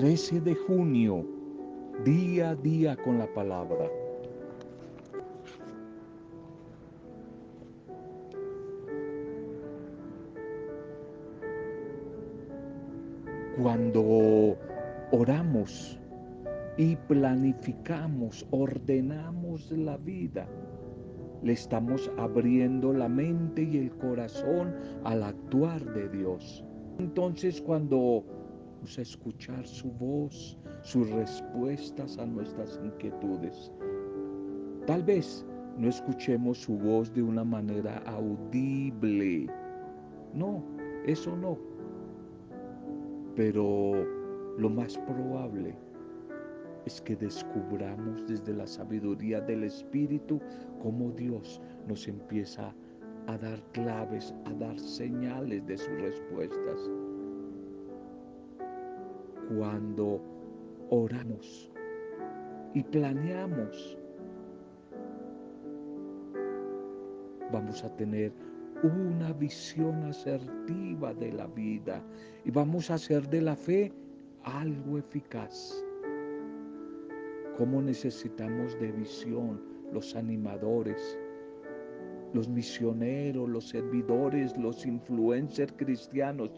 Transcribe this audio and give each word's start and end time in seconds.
13 0.00 0.40
de 0.40 0.56
junio, 0.56 1.24
día 2.04 2.50
a 2.50 2.56
día 2.56 2.96
con 2.96 3.16
la 3.16 3.32
palabra. 3.32 3.88
Cuando 13.62 14.56
oramos 15.12 16.00
y 16.76 16.96
planificamos, 16.96 18.44
ordenamos 18.50 19.70
la 19.70 19.96
vida, 19.98 20.48
le 21.44 21.52
estamos 21.52 22.10
abriendo 22.18 22.92
la 22.92 23.08
mente 23.08 23.62
y 23.62 23.78
el 23.78 23.96
corazón 23.98 24.74
al 25.04 25.22
actuar 25.22 25.84
de 25.94 26.08
Dios. 26.08 26.64
Entonces 26.98 27.62
cuando 27.62 28.24
a 28.98 29.02
escuchar 29.02 29.66
su 29.66 29.90
voz, 29.92 30.58
sus 30.82 31.08
respuestas 31.10 32.18
a 32.18 32.26
nuestras 32.26 32.80
inquietudes, 32.84 33.72
tal 34.86 35.02
vez 35.02 35.44
no 35.78 35.88
escuchemos 35.88 36.58
su 36.58 36.76
voz 36.78 37.12
de 37.12 37.22
una 37.22 37.44
manera 37.44 38.02
audible. 38.06 39.46
No, 40.34 40.62
eso 41.06 41.36
no 41.36 41.58
pero 43.36 44.06
lo 44.58 44.70
más 44.70 44.96
probable 44.98 45.74
es 46.86 47.00
que 47.00 47.16
descubramos 47.16 48.26
desde 48.26 48.52
la 48.52 48.66
sabiduría 48.66 49.40
del 49.40 49.64
Espíritu 49.64 50.40
cómo 50.82 51.10
Dios 51.12 51.60
nos 51.88 52.06
empieza 52.06 52.74
a 53.26 53.38
dar 53.38 53.58
claves, 53.72 54.34
a 54.44 54.52
dar 54.54 54.78
señales 54.78 55.66
de 55.66 55.78
sus 55.78 56.00
respuestas. 56.00 56.90
Cuando 59.48 60.20
oramos 60.88 61.70
y 62.72 62.82
planeamos, 62.82 63.98
vamos 67.52 67.84
a 67.84 67.94
tener 67.96 68.32
una 68.82 69.32
visión 69.32 70.04
asertiva 70.04 71.14
de 71.14 71.32
la 71.32 71.46
vida 71.46 72.02
y 72.44 72.50
vamos 72.50 72.90
a 72.90 72.94
hacer 72.94 73.28
de 73.28 73.42
la 73.42 73.54
fe 73.54 73.92
algo 74.44 74.98
eficaz. 74.98 75.84
¿Cómo 77.56 77.80
necesitamos 77.80 78.78
de 78.80 78.92
visión 78.92 79.62
los 79.92 80.16
animadores, 80.16 81.18
los 82.32 82.48
misioneros, 82.48 83.48
los 83.48 83.68
servidores, 83.68 84.56
los 84.58 84.84
influencers 84.86 85.72
cristianos, 85.76 86.50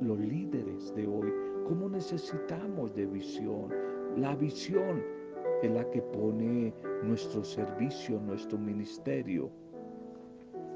los 0.00 0.18
líderes 0.18 0.94
de 0.94 1.06
hoy? 1.06 1.45
¿Cómo 1.68 1.88
necesitamos 1.88 2.94
de 2.94 3.06
visión? 3.06 3.74
La 4.16 4.36
visión 4.36 5.02
es 5.64 5.70
la 5.72 5.84
que 5.90 6.00
pone 6.00 6.72
nuestro 7.02 7.42
servicio, 7.42 8.20
nuestro 8.20 8.56
ministerio 8.56 9.50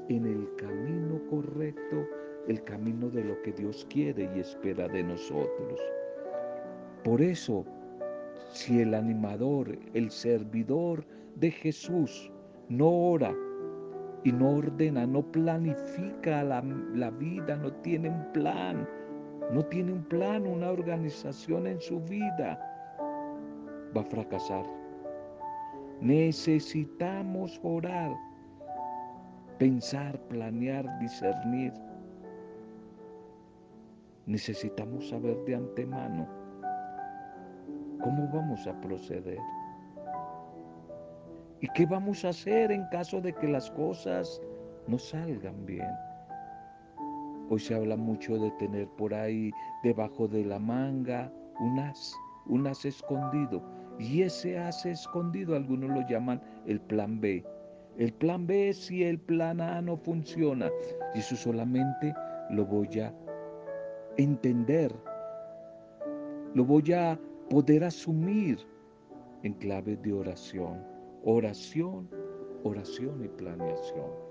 en 0.09 0.25
el 0.25 0.53
camino 0.57 1.21
correcto, 1.29 2.05
el 2.49 2.61
camino 2.65 3.09
de 3.09 3.23
lo 3.23 3.41
que 3.41 3.53
Dios 3.53 3.87
quiere 3.89 4.29
y 4.35 4.39
espera 4.41 4.89
de 4.89 5.01
nosotros. 5.01 5.79
Por 7.05 7.21
eso, 7.21 7.65
si 8.51 8.81
el 8.81 8.93
animador, 8.93 9.77
el 9.93 10.11
servidor 10.11 11.05
de 11.37 11.51
Jesús 11.51 12.29
no 12.67 12.89
ora 12.89 13.33
y 14.25 14.33
no 14.33 14.57
ordena, 14.57 15.07
no 15.07 15.23
planifica 15.31 16.43
la, 16.43 16.61
la 16.93 17.11
vida, 17.11 17.55
no 17.55 17.71
tiene 17.75 18.09
un 18.09 18.31
plan, 18.33 18.85
no 19.49 19.65
tiene 19.65 19.93
un 19.93 20.03
plan, 20.03 20.45
una 20.45 20.69
organización 20.69 21.67
en 21.67 21.81
su 21.81 21.99
vida, 22.01 22.59
va 23.95 24.01
a 24.01 24.05
fracasar. 24.05 24.65
Necesitamos 25.99 27.59
orar 27.63 28.11
pensar, 29.57 30.19
planear, 30.29 30.87
discernir. 30.99 31.71
Necesitamos 34.25 35.09
saber 35.09 35.37
de 35.45 35.55
antemano 35.55 36.27
cómo 38.01 38.27
vamos 38.33 38.65
a 38.65 38.79
proceder. 38.81 39.37
¿Y 41.59 41.67
qué 41.75 41.85
vamos 41.85 42.25
a 42.25 42.29
hacer 42.29 42.71
en 42.71 42.87
caso 42.87 43.21
de 43.21 43.33
que 43.33 43.47
las 43.47 43.69
cosas 43.69 44.41
no 44.87 44.97
salgan 44.97 45.63
bien? 45.65 45.91
Hoy 47.51 47.59
se 47.59 47.75
habla 47.75 47.97
mucho 47.97 48.37
de 48.37 48.49
tener 48.51 48.87
por 48.91 49.13
ahí 49.13 49.51
debajo 49.83 50.25
de 50.25 50.45
la 50.45 50.57
manga 50.57 51.29
un 51.59 51.79
as, 51.79 52.15
un 52.45 52.65
as 52.65 52.85
escondido. 52.85 53.61
Y 53.99 54.21
ese 54.21 54.57
as 54.57 54.85
escondido 54.85 55.57
algunos 55.57 55.89
lo 55.89 56.07
llaman 56.07 56.41
el 56.65 56.79
plan 56.79 57.19
B. 57.19 57.45
El 57.97 58.13
plan 58.13 58.47
B 58.47 58.69
es 58.69 58.77
si 58.77 59.03
el 59.03 59.19
plan 59.19 59.59
A 59.59 59.81
no 59.81 59.97
funciona. 59.97 60.71
Y 61.13 61.19
eso 61.19 61.35
solamente 61.35 62.13
lo 62.51 62.65
voy 62.65 63.01
a 63.01 63.13
entender. 64.15 64.95
Lo 66.53 66.63
voy 66.63 66.93
a 66.93 67.19
poder 67.49 67.83
asumir 67.83 68.59
en 69.43 69.55
clave 69.55 69.97
de 69.97 70.13
oración. 70.13 70.81
Oración, 71.25 72.07
oración 72.63 73.25
y 73.25 73.27
planeación. 73.27 74.30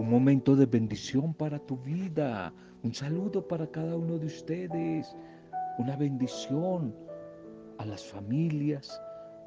Un 0.00 0.08
momento 0.08 0.56
de 0.56 0.64
bendición 0.64 1.34
para 1.34 1.58
tu 1.58 1.76
vida. 1.76 2.54
Un 2.82 2.94
saludo 2.94 3.46
para 3.46 3.66
cada 3.70 3.96
uno 3.96 4.18
de 4.18 4.28
ustedes 4.28 5.14
una 5.76 5.94
bendición 5.94 6.94
a 7.76 7.84
las 7.84 8.02
familias, 8.06 8.98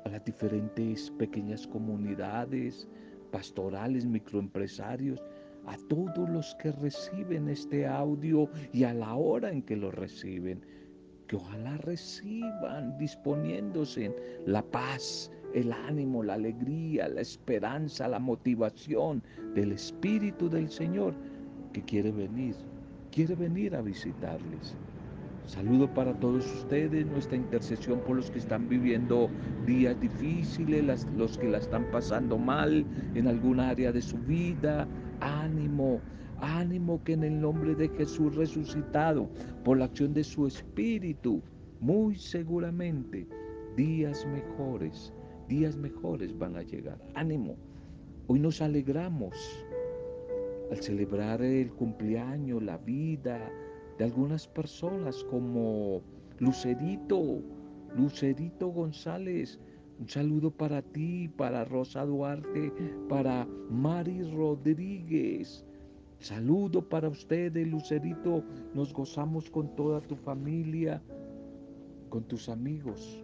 a 0.06 0.10
las 0.10 0.24
diferentes 0.24 1.10
pequeñas 1.18 1.66
comunidades, 1.66 2.88
pastorales, 3.32 4.06
microempresarios, 4.06 5.24
a 5.66 5.76
todos 5.90 6.30
los 6.30 6.54
que 6.62 6.72
reciben 6.72 7.50
este 7.50 7.88
audio 7.88 8.48
y 8.72 8.84
a 8.84 8.94
la 8.94 9.16
hora 9.16 9.50
en 9.52 9.64
que 9.64 9.76
lo 9.76 9.90
reciben, 9.90 10.64
que 11.28 11.36
ojalá 11.36 11.78
reciban 11.78 12.98
disponiéndose 12.98 14.16
la 14.46 14.62
paz, 14.62 15.32
el 15.54 15.72
ánimo, 15.72 16.24
la 16.24 16.34
alegría, 16.34 17.08
la 17.08 17.22
esperanza, 17.22 18.08
la 18.08 18.20
motivación 18.20 19.22
del 19.56 19.72
Espíritu 19.72 20.50
del 20.50 20.70
Señor 20.70 21.14
que 21.74 21.82
quiere 21.84 22.12
venir, 22.12 22.56
quiere 23.12 23.36
venir 23.36 23.76
a 23.76 23.82
visitarles. 23.82 24.76
Saludo 25.46 25.94
para 25.94 26.14
todos 26.20 26.46
ustedes, 26.54 27.06
nuestra 27.06 27.36
intercesión 27.36 28.00
por 28.00 28.16
los 28.16 28.32
que 28.32 28.40
están 28.40 28.70
viviendo 28.70 29.30
días 29.66 30.00
difíciles, 30.00 31.06
los 31.18 31.38
que 31.38 31.50
la 31.50 31.58
están 31.58 31.86
pasando 31.92 32.38
mal 32.38 32.86
en 33.14 33.28
alguna 33.28 33.70
área 33.70 33.92
de 33.92 34.02
su 34.02 34.18
vida. 34.20 34.88
Ánimo, 35.20 36.00
ánimo 36.44 37.02
que 37.04 37.14
en 37.14 37.24
el 37.24 37.40
nombre 37.40 37.74
de 37.74 37.88
Jesús 37.90 38.36
resucitado, 38.36 39.30
por 39.64 39.78
la 39.78 39.86
acción 39.86 40.14
de 40.14 40.24
su 40.24 40.46
Espíritu, 40.46 41.42
muy 41.80 42.16
seguramente 42.16 43.28
días 43.78 44.26
mejores, 44.28 45.14
días 45.48 45.78
mejores 45.78 46.38
van 46.38 46.58
a 46.58 46.62
llegar. 46.62 47.00
Ánimo, 47.16 47.56
hoy 48.28 48.40
nos 48.40 48.62
alegramos 48.62 49.36
al 50.70 50.82
celebrar 50.82 51.42
el 51.42 51.72
cumpleaños, 51.72 52.62
la 52.62 52.78
vida, 52.78 53.50
de 53.98 54.04
algunas 54.04 54.48
personas 54.48 55.24
como 55.26 56.02
Lucerito, 56.40 57.42
Lucerito 57.96 58.68
González. 58.68 59.60
Un 60.00 60.10
saludo 60.10 60.52
para 60.52 60.82
ti, 60.82 61.30
para 61.38 61.64
Rosa 61.64 62.06
Duarte, 62.06 62.74
para 63.08 63.48
Mari 63.70 64.24
Rodríguez. 64.34 65.64
Saludo 66.24 66.82
para 66.82 67.10
ustedes, 67.10 67.68
Lucerito. 67.68 68.44
Nos 68.74 68.94
gozamos 68.94 69.50
con 69.50 69.76
toda 69.76 70.00
tu 70.00 70.16
familia, 70.16 71.02
con 72.08 72.24
tus 72.24 72.48
amigos, 72.48 73.22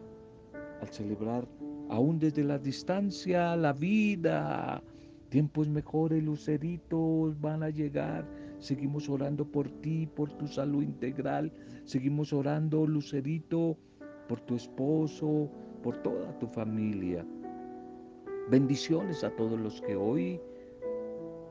al 0.82 0.90
celebrar 0.90 1.48
aún 1.90 2.20
desde 2.20 2.44
la 2.44 2.60
distancia 2.60 3.56
la 3.56 3.72
vida. 3.72 4.84
Tiempos 5.30 5.70
mejores, 5.70 6.22
Luceritos, 6.22 7.40
van 7.40 7.64
a 7.64 7.70
llegar 7.70 8.28
Seguimos 8.60 9.08
orando 9.08 9.46
por 9.46 9.70
ti, 9.82 10.06
por 10.06 10.30
tu 10.34 10.46
salud 10.46 10.84
integral. 10.84 11.52
Seguimos 11.86 12.34
orando, 12.34 12.86
Lucerito, 12.86 13.78
por 14.28 14.42
tu 14.42 14.56
esposo, 14.56 15.50
por 15.82 15.96
toda 16.04 16.38
tu 16.40 16.48
familia. 16.48 17.26
Bendiciones 18.50 19.24
a 19.24 19.34
todos 19.38 19.58
los 19.58 19.82
que 19.82 19.96
hoy 19.96 20.42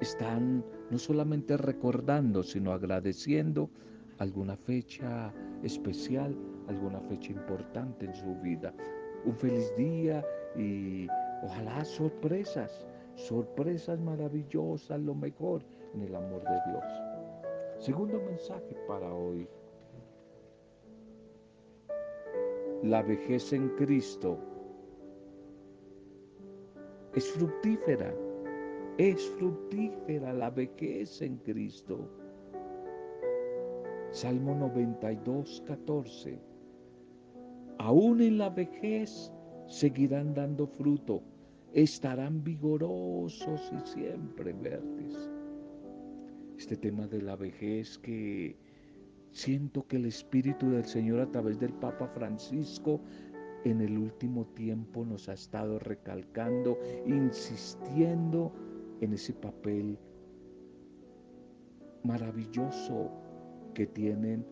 están 0.01 0.63
no 0.91 0.99
solamente 0.99 1.57
recordando, 1.57 2.43
sino 2.43 2.73
agradeciendo 2.73 3.71
alguna 4.19 4.57
fecha 4.57 5.33
especial, 5.63 6.37
alguna 6.69 7.01
fecha 7.01 7.33
importante 7.33 8.07
en 8.07 8.15
su 8.15 8.35
vida. 8.37 8.73
Un 9.25 9.37
feliz 9.37 9.75
día 9.77 10.25
y 10.57 11.07
ojalá 11.43 11.85
sorpresas, 11.85 12.87
sorpresas 13.15 13.99
maravillosas, 14.01 15.01
lo 15.01 15.15
mejor 15.15 15.63
en 15.95 16.03
el 16.03 16.15
amor 16.15 16.43
de 16.43 16.59
Dios. 16.71 16.85
Segundo 17.79 18.21
mensaje 18.21 18.77
para 18.87 19.13
hoy. 19.13 19.49
La 22.83 23.03
vejez 23.03 23.53
en 23.53 23.69
Cristo 23.71 24.39
es 27.15 27.29
fructífera, 27.33 28.15
es 28.99 29.29
fructífera 29.39 30.33
la 30.33 30.51
vejez 30.51 31.23
en 31.23 31.37
Cristo. 31.39 32.11
Salmo 34.11 34.57
92, 34.57 35.63
14. 35.67 36.39
Aún 37.79 38.21
en 38.21 38.39
la 38.39 38.51
vejez 38.51 39.33
seguirán 39.69 40.35
dando 40.35 40.67
fruto, 40.67 41.23
estarán 41.73 42.43
vigorosos 42.43 43.73
y 43.73 43.89
siempre 43.89 44.53
verdes. 44.53 45.31
Este 46.57 46.77
tema 46.77 47.07
de 47.07 47.23
la 47.23 47.37
vejez 47.37 47.99
que 47.99 48.57
siento 49.31 49.87
que 49.87 49.97
el 49.97 50.07
Espíritu 50.07 50.71
del 50.71 50.85
Señor 50.85 51.21
a 51.21 51.31
través 51.31 51.61
del 51.61 51.73
Papa 51.75 52.09
Francisco 52.09 53.01
en 53.65 53.81
el 53.81 53.97
último 53.97 54.45
tiempo 54.47 55.05
nos 55.05 55.29
ha 55.29 55.35
estado 55.35 55.79
recalcando, 55.79 56.79
insistiendo 57.07 58.53
en 59.01 59.13
ese 59.13 59.33
papel 59.33 59.99
maravilloso 62.05 63.11
que 63.75 63.87
tienen 63.87 64.45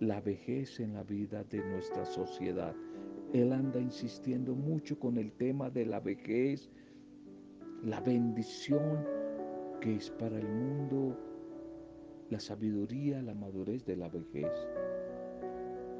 la 0.00 0.20
vejez 0.20 0.80
en 0.80 0.94
la 0.94 1.02
vida 1.02 1.44
de 1.44 1.58
nuestra 1.58 2.04
sociedad. 2.06 2.74
Él 3.32 3.52
anda 3.52 3.78
insistiendo 3.78 4.54
mucho 4.54 4.98
con 4.98 5.18
el 5.18 5.32
tema 5.32 5.70
de 5.70 5.86
la 5.86 6.00
vejez, 6.00 6.70
la 7.84 8.00
bendición 8.00 9.04
que 9.80 9.96
es 9.96 10.10
para 10.10 10.38
el 10.38 10.48
mundo, 10.48 11.16
la 12.30 12.40
sabiduría, 12.40 13.22
la 13.22 13.34
madurez 13.34 13.84
de 13.84 13.96
la 13.96 14.08
vejez. 14.08 14.52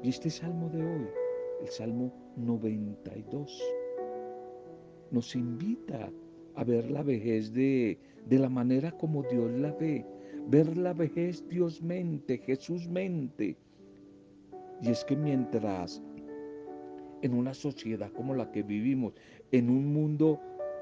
Y 0.03 0.09
este 0.09 0.29
salmo 0.29 0.69
de 0.69 0.83
hoy, 0.83 1.07
el 1.61 1.67
Salmo 1.67 2.11
92, 2.37 3.61
nos 5.11 5.35
invita 5.35 6.11
a 6.55 6.63
ver 6.63 6.89
la 6.89 7.03
vejez 7.03 7.53
de, 7.53 7.99
de 8.27 8.39
la 8.39 8.49
manera 8.49 8.91
como 8.91 9.23
Dios 9.23 9.51
la 9.51 9.71
ve, 9.73 10.05
ver 10.47 10.77
la 10.77 10.93
vejez 10.93 11.47
Dios 11.47 11.81
mente, 11.81 12.37
Jesús 12.39 12.87
mente. 12.87 13.57
Y 14.81 14.89
es 14.89 15.05
que 15.05 15.15
mientras 15.15 16.01
en 17.21 17.33
una 17.33 17.53
sociedad 17.53 18.11
como 18.13 18.33
la 18.33 18.51
que 18.51 18.63
vivimos, 18.63 19.13
en 19.51 19.69
un 19.69 19.93
mundo 19.93 20.39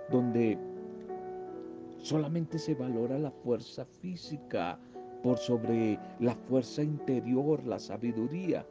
donde 0.09 0.57
solamente 1.97 2.57
se 2.57 2.75
valora 2.75 3.19
la 3.19 3.31
fuerza 3.31 3.85
física 3.85 4.79
por 5.21 5.37
sobre 5.37 5.99
la 6.19 6.35
fuerza 6.35 6.81
interior, 6.81 7.65
la 7.65 7.77
sabiduría, 7.77 8.65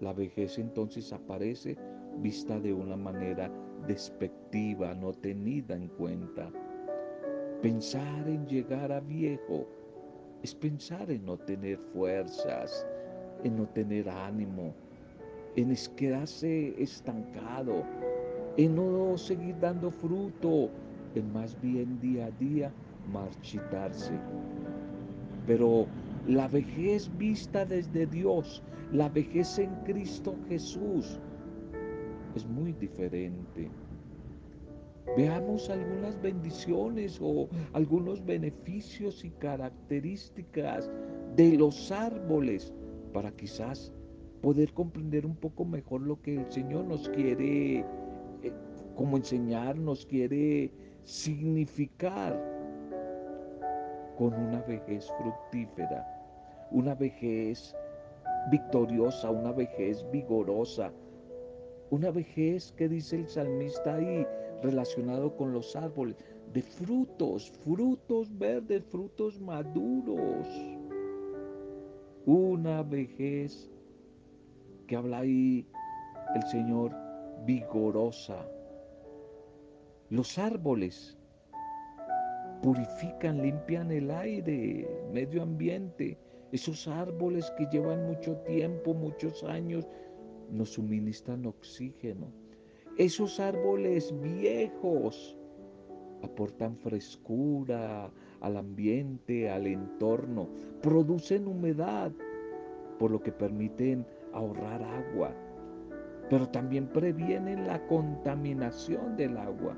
la 0.00 0.12
vejez 0.12 0.58
entonces 0.58 1.12
aparece 1.12 1.76
vista 2.18 2.58
de 2.60 2.72
una 2.72 2.96
manera 2.96 3.50
despectiva, 3.86 4.94
no 4.94 5.12
tenida 5.12 5.74
en 5.74 5.88
cuenta. 5.88 6.50
Pensar 7.62 8.28
en 8.28 8.46
llegar 8.46 8.92
a 8.92 9.00
viejo 9.00 9.66
es 10.42 10.54
pensar 10.54 11.10
en 11.10 11.24
no 11.24 11.36
tener 11.36 11.78
fuerzas, 11.92 12.86
en 13.44 13.56
no 13.56 13.66
tener 13.68 14.08
ánimo, 14.08 14.74
en 15.56 15.74
quedarse 15.96 16.80
estancado, 16.80 17.82
en 18.56 18.76
no 18.76 19.16
seguir 19.16 19.58
dando 19.58 19.90
fruto, 19.90 20.70
en 21.14 21.32
más 21.32 21.60
bien 21.60 21.98
día 22.00 22.26
a 22.26 22.30
día 22.32 22.72
marchitarse. 23.12 24.12
Pero 25.46 25.86
la 26.26 26.48
vejez 26.48 27.10
vista 27.16 27.64
desde 27.64 28.06
Dios, 28.06 28.62
la 28.92 29.08
vejez 29.08 29.58
en 29.58 29.70
Cristo 29.84 30.34
Jesús, 30.48 31.18
es 32.36 32.46
muy 32.46 32.72
diferente. 32.74 33.70
Veamos 35.16 35.70
algunas 35.70 36.20
bendiciones 36.20 37.18
o 37.22 37.48
algunos 37.72 38.24
beneficios 38.24 39.24
y 39.24 39.30
características 39.30 40.90
de 41.36 41.56
los 41.56 41.90
árboles 41.90 42.74
para 43.12 43.30
quizás 43.30 43.92
poder 44.42 44.72
comprender 44.72 45.24
un 45.24 45.36
poco 45.36 45.64
mejor 45.64 46.02
lo 46.02 46.20
que 46.20 46.36
el 46.36 46.52
Señor 46.52 46.84
nos 46.84 47.08
quiere 47.08 47.78
eh, 47.78 48.52
como 48.94 49.16
enseñar, 49.16 49.78
nos 49.78 50.04
quiere 50.04 50.70
significar 51.04 52.38
con 54.18 54.34
una 54.34 54.60
vejez 54.62 55.10
fructífera, 55.18 56.06
una 56.70 56.94
vejez 56.94 57.74
victoriosa, 58.50 59.30
una 59.30 59.52
vejez 59.52 60.04
vigorosa, 60.10 60.92
una 61.90 62.10
vejez 62.10 62.72
que 62.72 62.88
dice 62.88 63.16
el 63.16 63.28
salmista 63.28 63.96
ahí 63.96 64.26
relacionado 64.62 65.36
con 65.36 65.52
los 65.52 65.76
árboles, 65.76 66.16
de 66.52 66.62
frutos, 66.62 67.50
frutos 67.64 68.36
verdes, 68.38 68.84
frutos 68.84 69.40
maduros. 69.40 70.48
Una 72.24 72.82
vejez 72.82 73.70
que 74.86 74.96
habla 74.96 75.18
ahí 75.18 75.66
el 76.34 76.42
Señor 76.44 76.92
vigorosa. 77.44 78.48
Los 80.10 80.38
árboles 80.38 81.16
purifican, 82.62 83.42
limpian 83.42 83.90
el 83.92 84.10
aire, 84.10 84.88
medio 85.12 85.42
ambiente. 85.42 86.18
Esos 86.52 86.88
árboles 86.88 87.52
que 87.58 87.66
llevan 87.66 88.06
mucho 88.06 88.36
tiempo, 88.38 88.94
muchos 88.94 89.42
años, 89.44 89.86
nos 90.50 90.70
suministran 90.70 91.46
oxígeno. 91.46 92.32
Esos 92.98 93.40
árboles 93.40 94.14
viejos 94.20 95.36
aportan 96.22 96.76
frescura 96.76 98.10
al 98.40 98.56
ambiente, 98.56 99.50
al 99.50 99.66
entorno, 99.66 100.48
producen 100.82 101.46
humedad, 101.46 102.12
por 102.98 103.10
lo 103.10 103.20
que 103.20 103.32
permiten 103.32 104.06
ahorrar 104.32 104.82
agua, 104.82 105.34
pero 106.30 106.48
también 106.48 106.88
previenen 106.88 107.66
la 107.66 107.86
contaminación 107.86 109.16
del 109.16 109.36
agua, 109.36 109.76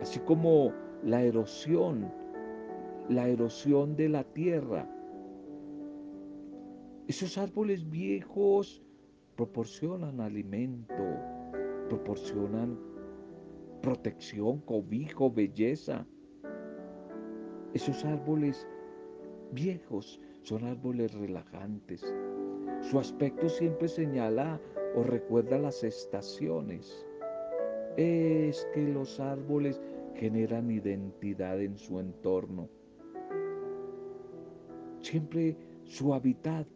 así 0.00 0.18
como 0.20 0.72
la 1.04 1.22
erosión, 1.22 2.10
la 3.08 3.28
erosión 3.28 3.96
de 3.96 4.08
la 4.08 4.24
tierra. 4.24 4.88
Esos 7.06 7.36
árboles 7.38 7.88
viejos 7.90 8.82
proporcionan 9.40 10.20
alimento, 10.20 11.02
proporcionan 11.88 12.78
protección, 13.80 14.60
cobijo, 14.60 15.30
belleza. 15.30 16.06
Esos 17.72 18.04
árboles 18.04 18.68
viejos 19.52 20.20
son 20.42 20.64
árboles 20.64 21.14
relajantes. 21.14 22.04
Su 22.82 22.98
aspecto 22.98 23.48
siempre 23.48 23.88
señala 23.88 24.60
o 24.94 25.04
recuerda 25.04 25.56
las 25.56 25.84
estaciones. 25.84 27.06
Es 27.96 28.68
que 28.74 28.88
los 28.88 29.20
árboles 29.20 29.80
generan 30.16 30.70
identidad 30.70 31.62
en 31.62 31.78
su 31.78 31.98
entorno. 31.98 32.68
Siempre 35.00 35.56
su 35.84 36.12
hábitat 36.12 36.66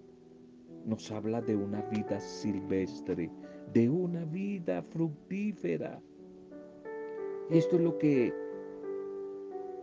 nos 0.85 1.11
habla 1.11 1.41
de 1.41 1.57
una 1.57 1.83
vida 1.83 2.21
silvestre, 2.21 3.31
de 3.73 3.89
una 3.89 4.25
vida 4.27 4.83
fructífera. 4.83 6.01
Esto 7.51 7.77
es 7.77 7.83
lo 7.83 7.99
que 7.99 8.35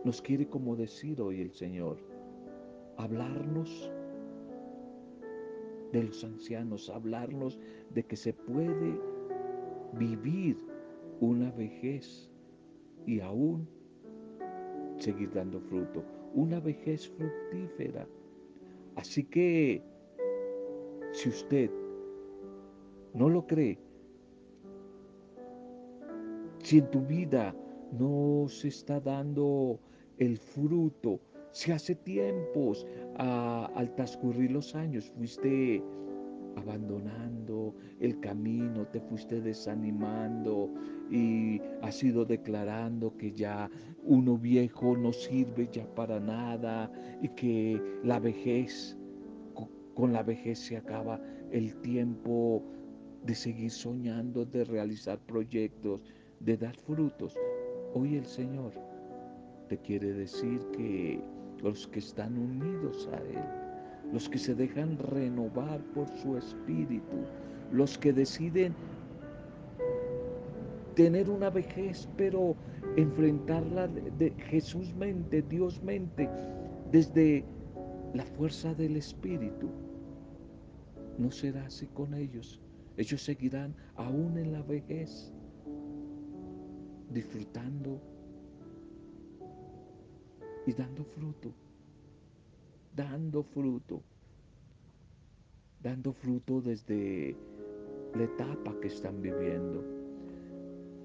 nos 0.04 0.20
quiere 0.20 0.46
como 0.46 0.76
decir 0.76 1.20
hoy 1.20 1.40
el 1.40 1.52
Señor, 1.52 1.98
hablarnos 2.96 3.90
de 5.92 6.04
los 6.04 6.24
ancianos, 6.24 6.90
hablarnos 6.90 7.58
de 7.90 8.04
que 8.04 8.16
se 8.16 8.32
puede 8.32 8.98
vivir 9.98 10.58
una 11.20 11.50
vejez 11.52 12.30
y 13.06 13.20
aún 13.20 13.68
seguir 14.98 15.32
dando 15.32 15.60
fruto, 15.60 16.04
una 16.34 16.60
vejez 16.60 17.08
fructífera. 17.08 18.06
Así 18.96 19.24
que 19.24 19.82
si 21.12 21.28
usted 21.28 21.70
no 23.14 23.28
lo 23.28 23.46
cree, 23.46 23.78
si 26.62 26.78
en 26.78 26.90
tu 26.90 27.00
vida 27.02 27.54
no 27.98 28.46
se 28.48 28.68
está 28.68 29.00
dando 29.00 29.78
el 30.18 30.38
fruto, 30.38 31.20
si 31.50 31.70
hace 31.72 31.94
tiempos 31.94 32.86
al 33.18 33.94
transcurrir 33.94 34.50
los 34.50 34.74
años 34.74 35.10
fuiste 35.10 35.82
abandonando 36.56 37.74
el 38.00 38.18
camino, 38.20 38.86
te 38.86 39.00
fuiste 39.00 39.40
desanimando 39.40 40.70
y 41.10 41.60
has 41.82 42.02
ido 42.02 42.24
declarando 42.24 43.16
que 43.16 43.32
ya 43.32 43.70
uno 44.04 44.36
viejo 44.36 44.96
no 44.96 45.12
sirve 45.12 45.68
ya 45.70 45.86
para 45.94 46.20
nada 46.20 46.90
y 47.20 47.28
que 47.28 47.80
la 48.02 48.18
vejez, 48.18 48.96
con 49.94 50.12
la 50.12 50.22
vejez 50.22 50.58
se 50.58 50.76
acaba 50.76 51.20
el 51.50 51.74
tiempo 51.82 52.62
de 53.24 53.34
seguir 53.34 53.70
soñando, 53.70 54.44
de 54.44 54.64
realizar 54.64 55.18
proyectos, 55.20 56.02
de 56.40 56.56
dar 56.56 56.76
frutos. 56.76 57.36
Hoy 57.94 58.16
el 58.16 58.26
Señor 58.26 58.72
te 59.68 59.78
quiere 59.78 60.12
decir 60.12 60.60
que 60.76 61.20
los 61.62 61.86
que 61.88 62.00
están 62.00 62.36
unidos 62.36 63.08
a 63.12 63.18
Él, 63.18 64.12
los 64.12 64.28
que 64.28 64.38
se 64.38 64.54
dejan 64.54 64.98
renovar 64.98 65.80
por 65.94 66.08
su 66.08 66.36
espíritu, 66.36 67.18
los 67.70 67.96
que 67.96 68.12
deciden 68.12 68.74
tener 70.94 71.30
una 71.30 71.50
vejez, 71.50 72.08
pero 72.16 72.54
enfrentarla 72.96 73.88
de 73.88 74.30
Jesús 74.48 74.94
mente, 74.94 75.42
Dios 75.42 75.82
mente, 75.82 76.28
desde 76.90 77.44
la 78.14 78.24
fuerza 78.24 78.74
del 78.74 78.96
Espíritu. 78.96 79.68
No 81.18 81.30
será 81.30 81.66
así 81.66 81.86
con 81.86 82.14
ellos. 82.14 82.60
Ellos 82.96 83.22
seguirán 83.22 83.74
aún 83.96 84.36
en 84.36 84.52
la 84.52 84.62
vejez, 84.62 85.32
disfrutando 87.10 88.00
y 90.66 90.72
dando 90.72 91.04
fruto, 91.04 91.52
dando 92.94 93.42
fruto, 93.42 94.02
dando 95.82 96.12
fruto 96.12 96.60
desde 96.60 97.36
la 98.14 98.24
etapa 98.24 98.78
que 98.80 98.88
están 98.88 99.22
viviendo. 99.22 99.82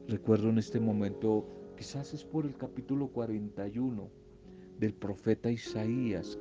Recuerdo 0.08 0.50
en 0.50 0.58
este 0.58 0.80
momento, 0.80 1.46
quizás 1.78 2.14
es 2.14 2.24
por 2.24 2.46
el 2.46 2.56
capítulo 2.56 3.08
41 3.08 4.10
del 4.80 4.94
profeta 4.94 5.50
Isaías, 5.50 6.38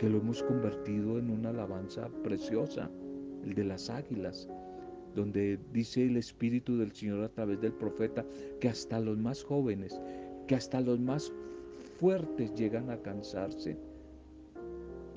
que 0.00 0.08
lo 0.08 0.16
hemos 0.16 0.42
convertido 0.42 1.18
en 1.18 1.28
una 1.28 1.50
alabanza 1.50 2.08
preciosa 2.24 2.90
el 3.44 3.52
de 3.52 3.64
las 3.64 3.90
águilas, 3.90 4.48
donde 5.14 5.58
dice 5.74 6.06
el 6.06 6.16
Espíritu 6.16 6.78
del 6.78 6.90
Señor 6.92 7.22
a 7.22 7.28
través 7.28 7.60
del 7.60 7.74
profeta 7.74 8.24
que 8.60 8.70
hasta 8.70 8.98
los 8.98 9.18
más 9.18 9.44
jóvenes, 9.44 10.00
que 10.46 10.54
hasta 10.54 10.80
los 10.80 10.98
más 10.98 11.30
fuertes 11.98 12.54
llegan 12.54 12.88
a 12.88 12.96
cansarse, 12.96 13.76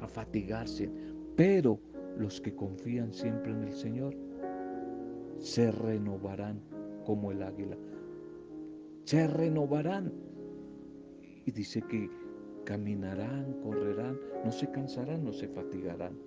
a 0.02 0.08
fatigarse, 0.10 0.90
pero 1.38 1.80
los 2.18 2.42
que 2.42 2.54
confían 2.54 3.14
siempre 3.14 3.54
en 3.54 3.64
el 3.64 3.74
Señor 3.74 4.14
se 5.38 5.72
renovarán 5.72 6.60
como 7.06 7.32
el 7.32 7.42
águila. 7.42 7.78
Se 9.06 9.28
renovarán. 9.28 10.12
Y 11.46 11.52
dice 11.52 11.82
que 11.84 12.10
caminarán, 12.66 13.54
correrán, 13.62 14.18
no 14.44 14.52
se 14.52 14.70
cansarán, 14.72 15.24
no 15.24 15.34
se 15.34 15.48
fatigarán. 15.48 16.18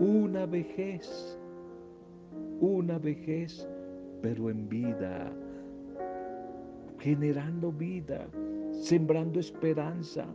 Una 0.00 0.46
vejez, 0.46 1.38
una 2.60 2.98
vejez, 2.98 3.68
pero 4.22 4.50
en 4.50 4.68
vida, 4.68 5.32
generando 6.98 7.72
vida, 7.72 8.26
sembrando 8.72 9.40
esperanza, 9.40 10.26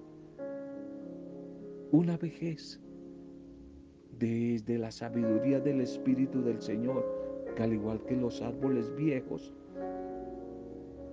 una 1.92 2.18
vejez 2.18 2.80
desde 4.18 4.78
la 4.78 4.92
sabiduría 4.92 5.60
del 5.60 5.82
Espíritu 5.82 6.42
del 6.42 6.62
Señor, 6.62 7.06
que 7.56 7.64
al 7.64 7.74
igual 7.74 8.02
que 8.06 8.16
los 8.16 8.42
árboles 8.42 8.94
viejos, 8.96 9.54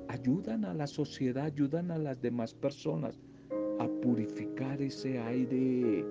ayudan 0.09 0.65
a 0.65 0.75
la 0.75 0.87
sociedad, 0.87 1.45
ayudan 1.45 1.91
a 1.91 1.99
las 1.99 2.21
demás 2.21 2.55
personas 2.55 3.19
a 3.79 3.87
purificar 4.03 4.81
ese 4.83 5.19
aire, 5.19 6.05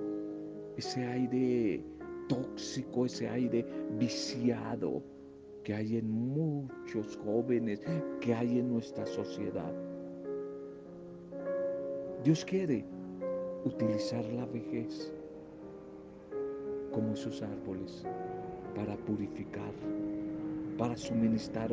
ese 0.77 1.05
aire 1.05 1.83
tóxico, 2.29 3.05
ese 3.05 3.27
aire 3.27 3.65
viciado 3.99 5.03
que 5.63 5.73
hay 5.73 5.97
en 5.97 6.09
muchos 6.09 7.17
jóvenes, 7.25 7.81
que 8.21 8.33
hay 8.33 8.59
en 8.59 8.71
nuestra 8.71 9.05
sociedad. 9.05 9.73
Dios 12.23 12.45
quiere 12.45 12.85
utilizar 13.65 14.23
la 14.33 14.45
vejez 14.45 15.13
como 16.91 17.13
esos 17.13 17.41
árboles 17.41 18.05
para 18.75 18.95
purificar, 18.97 19.73
para 20.77 20.95
suministrar 20.95 21.71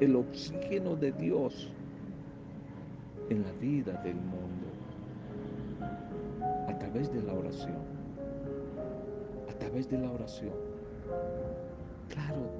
el 0.00 0.16
oxígeno 0.16 0.96
de 0.96 1.12
Dios 1.12 1.70
en 3.30 3.42
la 3.42 3.52
vida 3.52 4.00
del 4.02 4.16
mundo 4.16 4.66
a 6.68 6.78
través 6.78 7.12
de 7.12 7.22
la 7.22 7.32
oración 7.32 7.92
través 9.62 9.88
de 9.88 9.98
la 9.98 10.10
oración. 10.10 10.52
Claro, 12.08 12.50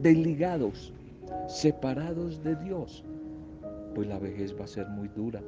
desligados, 0.00 0.92
separados 1.46 2.42
de 2.42 2.56
Dios, 2.56 3.04
pues 3.94 4.08
la 4.08 4.18
vejez 4.18 4.58
va 4.58 4.64
a 4.64 4.68
ser 4.68 4.88
muy 4.88 5.08
dura 5.08 5.42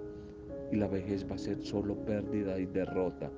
y 0.70 0.76
la 0.76 0.86
vejez 0.88 1.26
va 1.28 1.36
a 1.36 1.38
ser 1.38 1.60
solo 1.62 1.96
pérdida 2.04 2.58
y 2.58 2.66
derrota. 2.66 3.30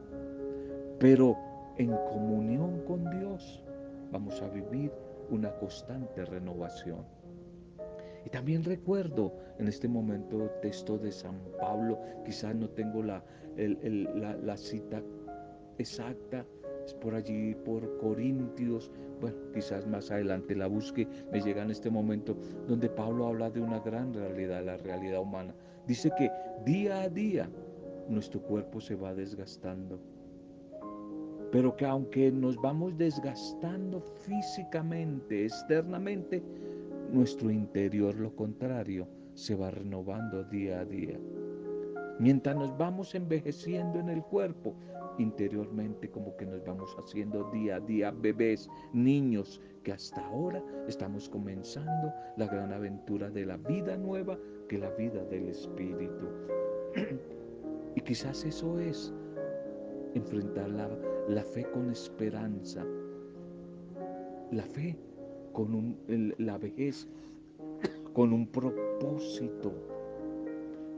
Pero 0.99 1.37
en 1.79 1.93
comunión 2.13 2.81
con 2.87 3.09
Dios 3.19 3.63
vamos 4.11 4.41
a 4.43 4.49
vivir 4.49 4.93
una 5.31 5.55
constante 5.59 6.25
renovación. 6.25 7.05
Y 8.25 8.31
también 8.31 8.65
recuerdo 8.65 9.33
en 9.59 9.69
este 9.69 9.89
momento 9.89 10.51
texto 10.61 10.99
de 10.99 11.13
San 11.13 11.39
Pablo, 11.61 11.99
quizás 12.25 12.55
no 12.55 12.69
tengo 12.69 13.03
la, 13.03 13.23
la, 13.57 14.37
la 14.37 14.57
cita 14.57 15.03
exacta, 15.79 16.45
es 16.85 16.95
por 16.95 17.15
allí, 17.15 17.55
por 17.55 17.99
Corintios, 17.99 18.91
bueno, 19.21 19.37
quizás 19.53 19.87
más 19.87 20.11
adelante 20.11 20.55
la 20.55 20.67
busque, 20.67 21.07
me 21.31 21.41
llega 21.41 21.63
en 21.63 21.71
este 21.71 21.91
momento 21.91 22.37
donde 22.67 22.89
Pablo 22.89 23.27
habla 23.27 23.51
de 23.51 23.61
una 23.61 23.81
gran 23.81 24.13
realidad, 24.15 24.65
la 24.65 24.77
realidad 24.77 25.21
humana. 25.21 25.55
Dice 25.87 26.11
que 26.17 26.31
día 26.65 27.03
a 27.03 27.09
día 27.09 27.49
nuestro 28.09 28.41
cuerpo 28.41 28.81
se 28.81 28.95
va 28.95 29.15
desgastando, 29.15 30.01
pero 31.51 31.77
que 31.77 31.87
aunque 31.87 32.31
nos 32.31 32.57
vamos 32.57 32.97
desgastando 32.99 34.01
físicamente, 34.01 35.47
externamente, 35.47 36.43
nuestro 37.13 37.51
interior 37.51 38.15
lo 38.17 38.35
contrario 38.35 39.09
se 39.35 39.55
va 39.55 39.71
renovando 39.71 40.45
día 40.45 40.81
a 40.81 40.85
día. 40.85 41.19
Mientras 42.19 42.57
nos 42.57 42.77
vamos 42.77 43.15
envejeciendo 43.15 44.01
en 44.01 44.09
el 44.09 44.23
cuerpo, 44.23 44.75
interiormente 45.19 46.11
como 46.11 46.37
que 46.37 46.47
nos 46.47 46.65
vamos 46.65 46.95
haciendo 46.99 47.49
día 47.51 47.77
a 47.77 47.81
día 47.81 48.11
bebés, 48.11 48.69
niños, 48.93 49.61
que 49.85 49.93
hasta 49.93 50.27
ahora 50.27 50.63
estamos 50.87 51.29
comenzando 51.29 52.13
la 52.37 52.47
gran 52.47 52.73
aventura 52.73 53.31
de 53.31 53.47
la 53.47 53.57
vida 53.57 53.97
nueva 53.97 54.37
que 54.69 54.79
la 54.79 54.91
vida 54.91 55.25
del 55.25 55.49
Espíritu. 55.49 56.27
y 57.95 58.01
quizás 58.01 58.45
eso 58.45 58.79
es 58.81 59.15
enfrentar 60.15 60.69
la, 60.71 60.89
la 61.29 61.43
fe 61.43 61.67
con 61.71 61.91
esperanza, 61.91 62.85
la 64.51 64.65
fe 64.65 64.97
con 65.53 65.97
la 66.39 66.57
vejez, 66.59 67.07
con 68.13 68.33
un 68.33 68.47
propósito. 68.47 69.73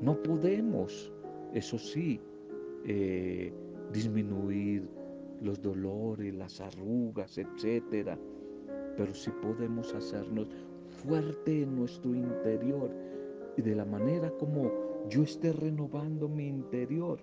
No 0.00 0.22
podemos, 0.22 1.12
eso 1.52 1.78
sí, 1.78 2.20
eh, 2.84 3.52
disminuir 3.92 4.88
los 5.42 5.60
dolores, 5.60 6.34
las 6.34 6.60
arrugas, 6.60 7.37
etcétera, 7.38 8.18
pero 8.96 9.12
sí 9.14 9.30
podemos 9.42 9.94
hacernos 9.94 10.49
fuerte 10.88 11.62
en 11.62 11.76
nuestro 11.76 12.14
interior 12.14 12.90
y 13.56 13.62
de 13.62 13.75
la 13.75 13.84
manera 13.84 14.30
como 14.38 14.70
yo 15.08 15.22
esté 15.22 15.52
renovando 15.52 16.28
mi 16.28 16.46
interior, 16.46 17.18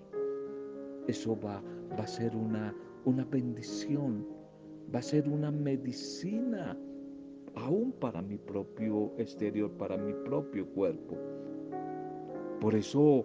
eso 1.06 1.38
va, 1.40 1.62
va 1.98 2.04
a 2.04 2.06
ser 2.06 2.36
una, 2.36 2.74
una 3.08 3.24
bendición, 3.24 4.26
va 4.94 4.98
a 4.98 5.02
ser 5.02 5.28
una 5.28 5.50
medicina 5.50 6.78
aún 7.54 7.92
para 7.92 8.20
mi 8.20 8.36
propio 8.36 9.12
exterior, 9.16 9.70
para 9.72 9.96
mi 9.96 10.12
propio 10.24 10.66
cuerpo. 10.68 11.16
Por 12.60 12.74
eso, 12.74 13.24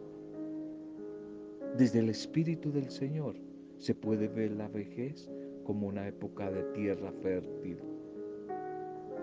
desde 1.78 2.00
el 2.00 2.10
Espíritu 2.10 2.72
del 2.72 2.90
Señor 2.90 3.36
se 3.78 3.94
puede 3.94 4.30
ver 4.30 4.52
la 4.52 4.70
vejez 4.70 5.30
como 5.66 5.88
una 5.88 6.08
época 6.08 6.50
de 6.50 6.64
tierra 6.74 7.12
fértil. 7.22 7.78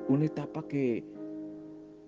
Una 0.08 0.26
etapa 0.26 0.66
que 0.68 1.04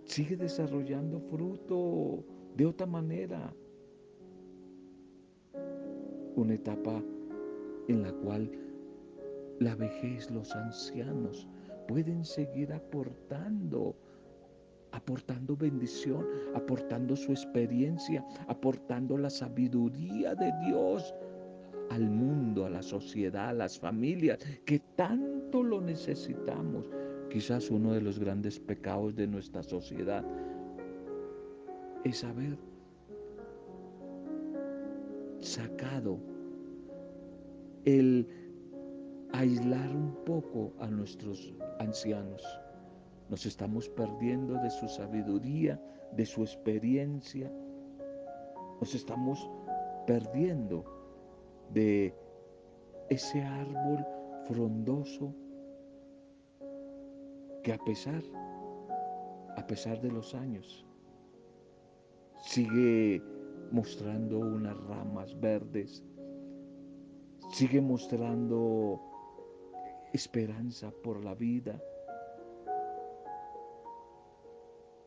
sigue 0.05 0.37
desarrollando 0.37 1.21
fruto 1.21 2.23
de 2.57 2.67
otra 2.67 2.87
manera. 2.87 3.55
Una 6.35 6.55
etapa 6.55 7.03
en 7.89 8.03
la 8.03 8.13
cual 8.13 8.51
la 9.59 9.75
vejez, 9.75 10.31
los 10.31 10.55
ancianos 10.55 11.47
pueden 11.87 12.25
seguir 12.25 12.73
aportando, 12.73 13.95
aportando 14.93 15.57
bendición, 15.57 16.27
aportando 16.55 17.17
su 17.17 17.33
experiencia, 17.33 18.25
aportando 18.49 19.17
la 19.17 19.31
sabiduría 19.31 20.35
de 20.35 20.53
Dios 20.67 21.15
al 21.91 22.09
mundo, 22.09 22.67
a 22.67 22.71
la 22.71 22.83
sociedad, 22.83 23.51
a 23.51 23.53
las 23.53 23.79
familias, 23.79 24.39
que 24.65 24.81
tanto 24.97 25.63
lo 25.63 25.81
necesitamos. 25.81 26.91
Quizás 27.31 27.71
uno 27.71 27.93
de 27.93 28.01
los 28.01 28.19
grandes 28.19 28.59
pecados 28.59 29.15
de 29.15 29.27
nuestra 29.27 29.63
sociedad 29.63 30.25
es 32.05 32.25
haber 32.25 32.59
sacado 35.41 36.19
el 37.85 38.29
aislar 39.33 39.91
un 39.95 40.15
poco 40.25 40.73
a 40.79 40.89
nuestros 40.89 41.53
ancianos. 41.79 42.43
Nos 43.29 43.47
estamos 43.47 43.89
perdiendo 43.89 44.55
de 44.55 44.71
su 44.71 44.89
sabiduría, 44.89 45.81
de 46.17 46.27
su 46.27 46.43
experiencia. 46.43 47.51
Nos 48.81 48.95
estamos 48.95 49.49
perdiendo 50.07 50.85
de 51.73 52.15
ese 53.09 53.43
árbol 53.43 54.05
frondoso 54.47 55.35
que 57.63 57.73
a 57.73 57.79
pesar, 57.79 58.23
a 59.57 59.67
pesar 59.67 60.01
de 60.01 60.11
los 60.11 60.35
años, 60.35 60.85
sigue 62.43 63.23
mostrando 63.71 64.41
unas 64.41 64.77
ramas 64.85 65.39
verdes, 65.41 66.05
sigue 67.53 67.83
mostrando 67.83 68.99
esperanza 70.13 70.91
por 70.91 71.23
la 71.23 71.35
vida 71.35 71.81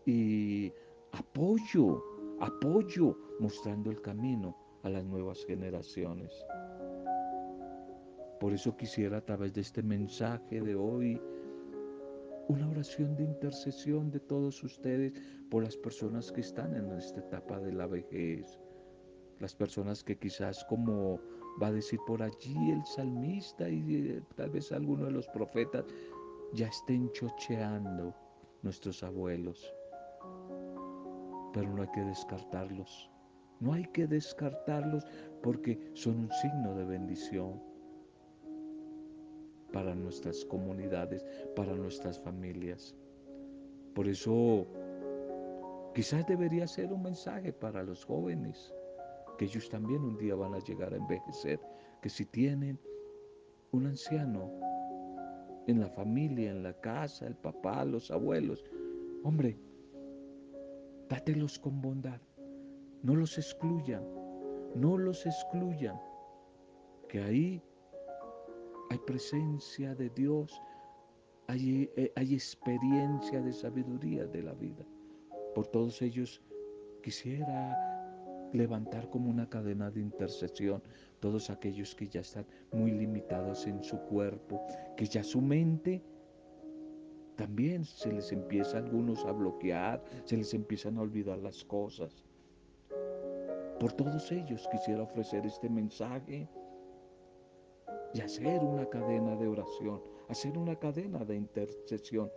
y 0.05 0.71
apoyo, 1.11 2.03
apoyo 2.39 3.17
mostrando 3.39 3.89
el 3.89 3.99
camino 4.01 4.55
a 4.83 4.89
las 4.89 5.03
nuevas 5.03 5.43
generaciones. 5.45 6.31
Por 8.39 8.53
eso 8.53 8.77
quisiera 8.77 9.17
a 9.17 9.25
través 9.25 9.53
de 9.53 9.61
este 9.61 9.81
mensaje 9.81 10.61
de 10.61 10.75
hoy 10.75 11.19
una 12.47 12.69
oración 12.69 13.15
de 13.15 13.23
intercesión 13.23 14.11
de 14.11 14.19
todos 14.19 14.63
ustedes 14.63 15.13
por 15.49 15.63
las 15.63 15.75
personas 15.77 16.31
que 16.31 16.41
están 16.41 16.75
en 16.75 16.91
esta 16.91 17.21
etapa 17.21 17.59
de 17.59 17.73
la 17.73 17.87
vejez, 17.87 18.59
las 19.39 19.55
personas 19.55 20.03
que 20.03 20.19
quizás 20.19 20.63
como 20.65 21.19
va 21.61 21.67
a 21.67 21.71
decir 21.71 21.99
por 22.05 22.21
allí 22.21 22.71
el 22.71 22.85
salmista 22.85 23.69
y 23.69 24.07
eh, 24.09 24.23
tal 24.35 24.49
vez 24.49 24.71
alguno 24.71 25.05
de 25.05 25.11
los 25.11 25.27
profetas 25.29 25.85
ya 26.53 26.67
estén 26.67 27.11
chocheando 27.11 28.13
nuestros 28.61 29.03
abuelos. 29.03 29.73
Pero 31.53 31.69
no 31.69 31.81
hay 31.81 31.89
que 31.89 32.01
descartarlos. 32.01 33.09
No 33.59 33.73
hay 33.73 33.85
que 33.85 34.05
descartarlos 34.07 35.05
porque 35.41 35.79
son 35.93 36.19
un 36.19 36.31
signo 36.31 36.75
de 36.75 36.85
bendición 36.85 37.61
para 39.71 39.95
nuestras 39.95 40.43
comunidades, 40.45 41.25
para 41.55 41.73
nuestras 41.73 42.19
familias. 42.19 42.95
Por 43.93 44.07
eso 44.07 44.67
quizás 45.93 46.27
debería 46.27 46.67
ser 46.67 46.91
un 46.91 47.03
mensaje 47.03 47.53
para 47.53 47.83
los 47.83 48.03
jóvenes 48.03 48.73
que 49.37 49.45
ellos 49.45 49.69
también 49.69 50.01
un 50.01 50.17
día 50.17 50.35
van 50.35 50.53
a 50.53 50.59
llegar 50.59 50.93
a 50.93 50.97
envejecer, 50.97 51.59
que 52.01 52.09
si 52.09 52.25
tienen 52.25 52.79
un 53.71 53.87
anciano 53.87 54.51
en 55.67 55.79
la 55.79 55.89
familia, 55.89 56.51
en 56.51 56.63
la 56.63 56.73
casa, 56.73 57.27
el 57.27 57.35
papá, 57.35 57.83
los 57.85 58.11
abuelos, 58.11 58.63
hombre, 59.23 59.57
dátelos 61.09 61.59
con 61.59 61.81
bondad, 61.81 62.21
no 63.03 63.15
los 63.15 63.37
excluyan, 63.37 64.03
no 64.75 64.97
los 64.97 65.25
excluyan, 65.25 65.99
que 67.09 67.21
ahí 67.21 67.61
hay 68.89 68.97
presencia 68.99 69.95
de 69.95 70.09
Dios, 70.09 70.61
hay, 71.47 71.89
eh, 71.95 72.11
hay 72.15 72.33
experiencia 72.33 73.41
de 73.41 73.53
sabiduría 73.53 74.25
de 74.25 74.43
la 74.43 74.53
vida. 74.53 74.85
Por 75.53 75.67
todos 75.67 76.01
ellos 76.01 76.41
quisiera 77.01 77.94
levantar 78.55 79.09
como 79.09 79.29
una 79.29 79.49
cadena 79.49 79.91
de 79.91 80.01
intercesión 80.01 80.81
todos 81.19 81.49
aquellos 81.49 81.95
que 81.95 82.07
ya 82.07 82.21
están 82.21 82.45
muy 82.71 82.91
limitados 82.91 83.67
en 83.67 83.83
su 83.83 83.97
cuerpo, 83.97 84.61
que 84.95 85.05
ya 85.05 85.23
su 85.23 85.41
mente 85.41 86.03
también 87.35 87.83
se 87.83 88.11
les 88.11 88.31
empieza 88.31 88.77
a 88.77 88.81
algunos 88.81 89.25
a 89.25 89.31
bloquear, 89.31 90.03
se 90.23 90.37
les 90.37 90.53
empiezan 90.53 90.97
a 90.97 91.01
olvidar 91.01 91.37
las 91.39 91.63
cosas. 91.63 92.23
Por 93.79 93.91
todos 93.91 94.31
ellos 94.31 94.67
quisiera 94.71 95.03
ofrecer 95.03 95.45
este 95.45 95.69
mensaje 95.69 96.47
y 98.13 98.21
hacer 98.21 98.63
una 98.63 98.85
cadena 98.85 99.35
de 99.35 99.47
oración, 99.47 100.01
hacer 100.29 100.57
una 100.57 100.75
cadena 100.75 101.25
de 101.25 101.35
intercesión, 101.35 102.31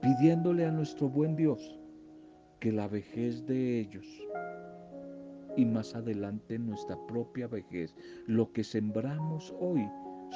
pidiéndole 0.00 0.64
a 0.64 0.70
nuestro 0.70 1.08
buen 1.08 1.34
Dios 1.34 1.80
que 2.60 2.70
la 2.70 2.86
vejez 2.86 3.44
de 3.46 3.80
ellos 3.80 4.06
y 5.56 5.64
más 5.64 5.94
adelante 5.94 6.58
nuestra 6.58 6.96
propia 7.06 7.48
vejez. 7.48 7.94
Lo 8.26 8.52
que 8.52 8.62
sembramos 8.62 9.54
hoy 9.58 9.88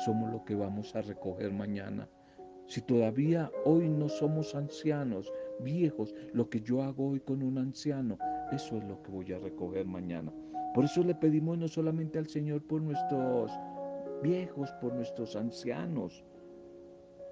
somos 0.04 0.32
lo 0.32 0.44
que 0.44 0.54
vamos 0.54 0.94
a 0.96 1.02
recoger 1.02 1.52
mañana. 1.52 2.08
Si 2.66 2.80
todavía 2.80 3.50
hoy 3.64 3.88
no 3.88 4.08
somos 4.08 4.54
ancianos, 4.54 5.32
viejos, 5.60 6.14
lo 6.32 6.48
que 6.48 6.60
yo 6.60 6.82
hago 6.82 7.10
hoy 7.10 7.20
con 7.20 7.42
un 7.42 7.58
anciano, 7.58 8.16
eso 8.52 8.78
es 8.78 8.84
lo 8.84 9.02
que 9.02 9.10
voy 9.10 9.32
a 9.32 9.38
recoger 9.38 9.86
mañana. 9.86 10.32
Por 10.74 10.84
eso 10.84 11.02
le 11.02 11.14
pedimos 11.14 11.58
no 11.58 11.66
solamente 11.66 12.18
al 12.18 12.28
Señor 12.28 12.62
por 12.66 12.80
nuestros 12.80 13.50
viejos, 14.22 14.70
por 14.80 14.94
nuestros 14.94 15.34
ancianos, 15.34 16.24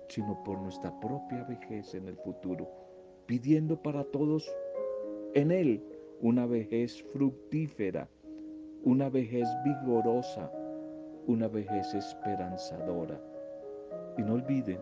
sino 0.08 0.42
por 0.42 0.60
nuestra 0.60 0.98
propia 0.98 1.44
vejez 1.44 1.94
en 1.94 2.08
el 2.08 2.16
futuro, 2.16 2.68
pidiendo 3.26 3.80
para 3.80 4.02
todos 4.04 4.50
en 5.34 5.52
Él 5.52 5.82
una 6.20 6.46
vejez 6.46 7.02
fructífera, 7.12 8.08
una 8.82 9.08
vejez 9.08 9.46
vigorosa, 9.64 10.50
una 11.26 11.48
vejez 11.48 11.94
esperanzadora. 11.94 13.20
Y 14.16 14.22
no 14.22 14.34
olviden 14.34 14.80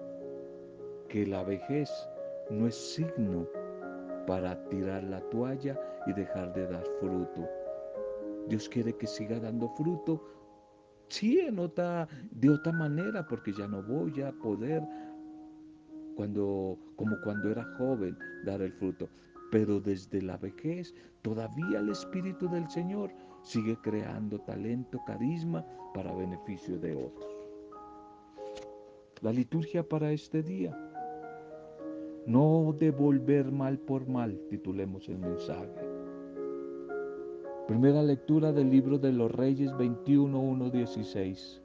que 1.09 1.27
la 1.27 1.43
vejez 1.43 1.91
no 2.51 2.67
es 2.67 2.75
signo 2.75 3.47
para 4.27 4.57
tirar 4.69 5.05
la 5.05 5.21
toalla 5.29 5.79
y 6.07 6.13
dejar 6.13 6.55
de 6.55 6.67
dar 6.67 6.85
fruto. 7.01 7.49
Dios 8.49 8.69
quiere 8.69 8.97
que 8.97 9.07
siga 9.07 9.39
dando 9.39 9.69
fruto, 9.71 10.23
sí, 11.09 11.41
en 11.41 11.59
otra, 11.59 12.09
de 12.31 12.51
otra 12.51 12.73
manera, 12.73 13.27
porque 13.27 13.53
ya 13.53 13.67
no 13.67 13.83
voy 13.83 14.23
a 14.23 14.33
poder 14.33 14.83
cuando, 16.15 16.79
como 16.97 17.21
cuando 17.23 17.51
era 17.51 17.65
joven, 17.77 18.17
dar 18.45 18.63
el 18.63 18.73
fruto 18.73 19.09
pero 19.51 19.81
desde 19.81 20.23
la 20.23 20.37
vejez 20.37 20.95
todavía 21.23 21.79
el 21.79 21.91
Espíritu 21.91 22.49
del 22.49 22.69
Señor 22.71 23.11
sigue 23.43 23.77
creando 23.83 24.41
talento, 24.41 25.01
carisma 25.07 25.65
para 25.95 26.15
beneficio 26.15 26.79
de 26.79 26.95
otros. 26.95 27.37
La 29.23 29.33
liturgia 29.33 29.89
para 29.89 30.13
este 30.13 30.43
día. 30.43 30.77
No 32.27 32.75
devolver 32.79 33.51
mal 33.53 33.79
por 33.79 34.09
mal, 34.09 34.39
titulemos 34.51 35.09
el 35.09 35.19
mensaje. 35.19 35.97
Primera 37.69 38.03
lectura 38.03 38.53
del 38.53 38.71
libro 38.71 38.99
de 38.99 39.13
los 39.13 39.31
Reyes 39.31 39.77
21, 39.77 40.39
1, 40.39 40.71
16. 40.71 41.63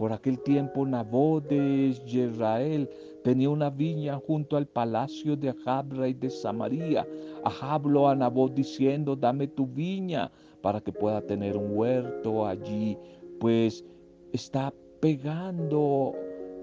Por 0.00 0.14
aquel 0.14 0.38
tiempo 0.38 0.86
Nabot 0.86 1.46
de 1.46 1.94
Israel 2.06 2.88
tenía 3.22 3.50
una 3.50 3.68
viña 3.68 4.18
junto 4.26 4.56
al 4.56 4.66
palacio 4.66 5.36
de 5.36 5.50
Ahab, 5.50 5.92
rey 5.92 6.14
de 6.14 6.30
Samaria. 6.30 7.06
Ahab 7.44 7.86
lo 7.86 8.08
a 8.08 8.14
Nabot 8.14 8.54
diciendo, 8.54 9.14
dame 9.14 9.46
tu 9.48 9.66
viña 9.66 10.32
para 10.62 10.80
que 10.80 10.90
pueda 10.90 11.20
tener 11.20 11.54
un 11.54 11.76
huerto 11.76 12.46
allí, 12.46 12.96
pues 13.40 13.84
está 14.32 14.72
pegando 15.00 16.14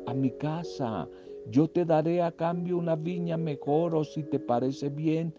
a 0.08 0.16
mi 0.16 0.32
casa. 0.32 1.08
Yo 1.52 1.68
te 1.68 1.86
daré 1.86 2.24
a 2.24 2.32
cambio 2.32 2.80
una 2.80 2.96
viña 2.96 3.38
mejor 3.38 3.94
o 3.94 4.04
si 4.04 4.24
te 4.24 4.40
parece 4.40 4.90
bien, 4.90 5.32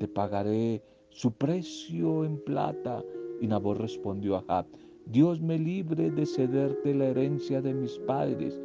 te 0.00 0.08
pagaré 0.08 0.82
su 1.10 1.30
precio 1.30 2.24
en 2.24 2.36
plata. 2.36 3.04
Y 3.40 3.46
Nabot 3.46 3.78
respondió 3.78 4.34
a 4.38 4.44
Ahab, 4.48 4.66
Dios 5.06 5.40
me 5.40 5.58
libre 5.58 6.10
de 6.10 6.24
cederte 6.24 6.94
la 6.94 7.08
herencia 7.08 7.60
de 7.60 7.74
mis 7.74 7.98
padres. 8.00 8.58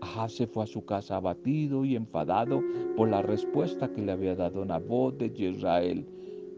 Ahab 0.00 0.30
se 0.30 0.46
fue 0.46 0.62
a 0.62 0.66
su 0.66 0.84
casa 0.84 1.16
abatido 1.16 1.84
y 1.84 1.96
enfadado 1.96 2.62
por 2.96 3.08
la 3.08 3.22
respuesta 3.22 3.92
que 3.92 4.02
le 4.02 4.12
había 4.12 4.36
dado 4.36 4.64
Nabot 4.64 5.18
de 5.18 5.26
Israel. 5.36 6.06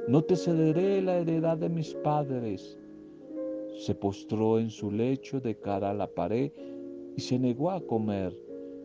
No 0.07 0.23
te 0.23 0.37
cederé 0.37 1.01
la 1.01 1.17
heredad 1.19 1.57
de 1.57 1.71
mis 1.71 1.95
padres. 1.95 2.79
Se 3.79 3.95
postró 3.95 4.59
en 4.59 4.69
su 4.69 4.91
lecho 4.91 5.41
de 5.41 5.57
cara 5.59 5.91
a 5.91 5.95
la 5.95 6.07
pared 6.07 6.53
y 7.17 7.21
se 7.21 7.39
negó 7.39 7.71
a 7.71 7.81
comer. 7.81 8.37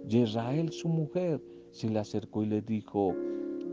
Israel, 0.08 0.72
su 0.72 0.88
mujer, 0.88 1.42
se 1.72 1.90
le 1.90 2.00
acercó 2.00 2.44
y 2.44 2.46
le 2.46 2.62
dijo, 2.62 3.14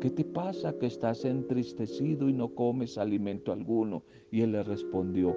¿qué 0.00 0.10
te 0.10 0.24
pasa 0.24 0.76
que 0.76 0.86
estás 0.86 1.24
entristecido 1.24 2.28
y 2.28 2.32
no 2.32 2.52
comes 2.52 2.98
alimento 2.98 3.52
alguno? 3.52 4.02
Y 4.32 4.40
él 4.40 4.52
le 4.52 4.64
respondió, 4.64 5.36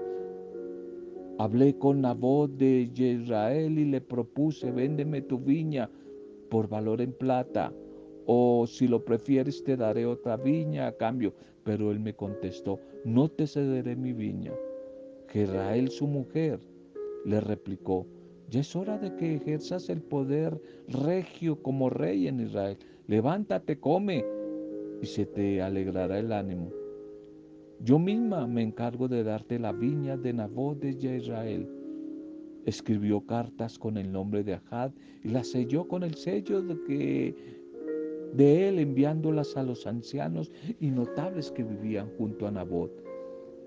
hablé 1.38 1.78
con 1.78 2.02
Nabot 2.02 2.52
de 2.52 2.90
Israel 2.94 3.78
y 3.80 3.86
le 3.86 4.02
propuse, 4.02 4.72
véndeme 4.72 5.22
tu 5.22 5.40
viña 5.40 5.90
por 6.50 6.68
valor 6.68 7.02
en 7.02 7.12
plata, 7.12 7.74
o 8.26 8.66
si 8.68 8.88
lo 8.88 9.04
prefieres 9.04 9.64
te 9.64 9.78
daré 9.78 10.06
otra 10.06 10.38
viña 10.38 10.88
a 10.88 10.92
cambio. 10.94 11.34
Pero 11.64 11.92
él 11.92 12.00
me 12.00 12.14
contestó, 12.14 12.80
no 13.04 13.28
te 13.28 13.48
cederé 13.48 13.96
mi 13.96 14.14
viña. 14.14 14.54
Israel, 15.36 15.90
su 15.90 16.08
mujer, 16.08 16.60
le 17.26 17.42
replicó, 17.42 18.06
ya 18.50 18.62
es 18.62 18.76
hora 18.76 18.98
de 18.98 19.16
que 19.16 19.36
ejerzas 19.36 19.90
el 19.90 20.02
poder 20.02 20.60
regio 20.88 21.62
como 21.62 21.90
rey 21.90 22.28
en 22.28 22.40
Israel. 22.40 22.78
Levántate, 23.08 23.80
come, 23.80 24.24
y 25.02 25.06
se 25.06 25.26
te 25.26 25.62
alegrará 25.62 26.20
el 26.20 26.32
ánimo. 26.32 26.72
Yo 27.82 28.00
misma 28.00 28.48
me 28.48 28.64
encargo 28.64 29.08
de 29.08 29.24
darte 29.24 29.60
la 29.60 29.72
viña 29.72 30.18
de 30.18 30.34
Nabot 30.34 30.80
de 30.80 31.18
Israel. 31.18 31.68
Escribió 32.66 33.22
cartas 33.22 33.78
con 33.78 33.98
el 33.98 34.12
nombre 34.12 34.44
de 34.44 34.54
Ahad 34.54 34.92
y 35.24 35.30
las 35.30 35.50
selló 35.50 35.88
con 35.88 36.04
el 36.04 36.16
sello 36.16 36.62
de, 36.62 36.82
que, 36.84 37.36
de 38.34 38.70
él, 38.70 38.80
enviándolas 38.80 39.56
a 39.58 39.64
los 39.64 39.86
ancianos 39.86 40.52
y 40.80 40.90
notables 40.90 41.52
que 41.52 41.64
vivían 41.64 42.10
junto 42.18 42.48
a 42.48 42.52
Nabot. 42.52 42.92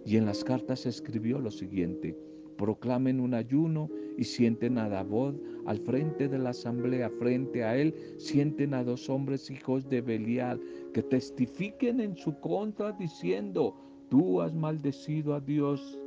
Y 0.04 0.16
en 0.16 0.26
las 0.26 0.42
cartas 0.42 0.86
escribió 0.86 1.38
lo 1.38 1.50
siguiente, 1.50 2.16
proclamen 2.56 3.20
un 3.20 3.34
ayuno 3.34 3.88
y 4.16 4.24
sienten 4.24 4.78
a 4.78 4.88
Nabot 4.88 5.40
al 5.66 5.78
frente 5.78 6.28
de 6.28 6.38
la 6.38 6.50
asamblea, 6.50 7.10
frente 7.10 7.62
a 7.62 7.76
él 7.76 7.94
sienten 8.16 8.72
a 8.74 8.82
dos 8.82 9.08
hombres 9.10 9.50
hijos 9.50 9.86
de 9.88 10.00
Belial 10.00 10.60
que 10.92 11.02
testifiquen 11.02 12.00
en 12.00 12.16
su 12.16 12.34
contra 12.40 12.92
diciendo, 12.92 13.76
tú 14.08 14.40
has 14.40 14.54
maldecido 14.54 15.34
a 15.34 15.40
Dios 15.40 15.98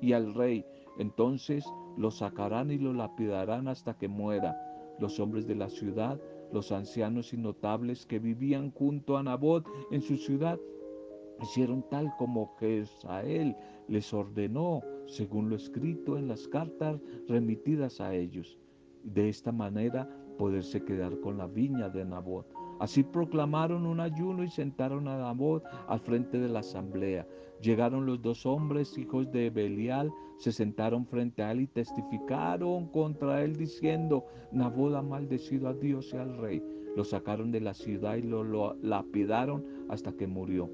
y 0.00 0.12
al 0.12 0.34
rey. 0.34 0.64
Entonces 0.98 1.64
lo 1.96 2.10
sacarán 2.10 2.70
y 2.70 2.78
lo 2.78 2.92
lapidarán 2.92 3.68
hasta 3.68 3.94
que 3.94 4.08
muera. 4.08 4.56
Los 4.98 5.18
hombres 5.18 5.46
de 5.46 5.54
la 5.54 5.68
ciudad, 5.68 6.20
los 6.52 6.72
ancianos 6.72 7.32
y 7.32 7.36
notables 7.36 8.06
que 8.06 8.18
vivían 8.18 8.70
junto 8.72 9.16
a 9.16 9.22
Nabot 9.22 9.66
en 9.90 10.02
su 10.02 10.16
ciudad, 10.16 10.58
hicieron 11.42 11.82
tal 11.88 12.12
como 12.18 12.54
Jezael 12.58 13.56
les 13.88 14.12
ordenó, 14.12 14.82
según 15.06 15.48
lo 15.48 15.56
escrito 15.56 16.18
en 16.18 16.28
las 16.28 16.46
cartas 16.48 17.00
remitidas 17.28 18.00
a 18.00 18.14
ellos. 18.14 18.58
De 19.02 19.28
esta 19.28 19.50
manera 19.50 20.08
poderse 20.38 20.84
quedar 20.84 21.18
con 21.20 21.38
la 21.38 21.46
viña 21.46 21.88
de 21.88 22.04
Nabot. 22.04 22.59
Así 22.80 23.02
proclamaron 23.02 23.84
un 23.84 24.00
ayuno 24.00 24.42
y 24.42 24.48
sentaron 24.48 25.06
a 25.06 25.18
Nabot 25.18 25.62
al 25.86 26.00
frente 26.00 26.38
de 26.38 26.48
la 26.48 26.60
asamblea. 26.60 27.26
Llegaron 27.60 28.06
los 28.06 28.22
dos 28.22 28.46
hombres, 28.46 28.96
hijos 28.96 29.30
de 29.30 29.50
Belial, 29.50 30.10
se 30.38 30.50
sentaron 30.50 31.04
frente 31.04 31.42
a 31.42 31.52
él 31.52 31.60
y 31.60 31.66
testificaron 31.66 32.86
contra 32.86 33.44
él 33.44 33.56
diciendo, 33.56 34.24
Nabot 34.50 34.94
ha 34.94 35.02
maldecido 35.02 35.68
a 35.68 35.74
Dios 35.74 36.10
y 36.14 36.16
al 36.16 36.38
rey. 36.38 36.62
Lo 36.96 37.04
sacaron 37.04 37.52
de 37.52 37.60
la 37.60 37.74
ciudad 37.74 38.16
y 38.16 38.22
lo, 38.22 38.74
lapidaron 38.82 39.62
hasta 39.90 40.12
que 40.12 40.26
murió. 40.26 40.70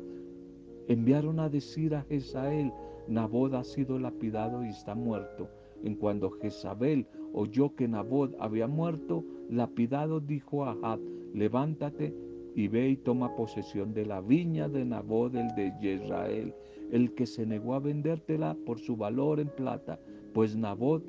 Enviaron 0.87 1.41
a 1.41 1.49
decir 1.49 1.93
a 1.97 2.03
Jezabel, 2.03 2.73
Nabot 3.09 3.53
ha 3.55 3.65
sido 3.65 3.99
lapidado 3.99 4.65
y 4.65 4.69
está 4.69 4.95
muerto. 4.95 5.49
En 5.83 5.97
cuando 5.97 6.31
Jezabel 6.31 7.05
oyó 7.33 7.75
que 7.75 7.89
Nabot 7.89 8.33
había 8.39 8.69
muerto, 8.69 9.25
lapidado 9.51 10.21
dijo 10.21 10.65
a 10.65 10.71
Ahab, 10.71 11.01
levántate 11.37 12.13
y 12.55 12.69
ve 12.69 12.89
y 12.89 12.97
toma 12.97 13.37
posesión 13.37 13.93
de 13.93 14.07
la 14.07 14.21
viña 14.21 14.69
de 14.69 14.85
Nabot, 14.85 15.35
el 15.35 15.55
de 15.55 15.71
Jezrael, 15.81 16.55
el 16.91 17.15
que 17.15 17.27
se 17.27 17.45
negó 17.45 17.75
a 17.75 17.81
vendértela 17.81 18.57
por 18.67 18.81
su 18.81 18.97
valor 18.97 19.39
en 19.39 19.49
plata, 19.49 20.01
pues 20.33 20.57
Nabot 20.57 21.05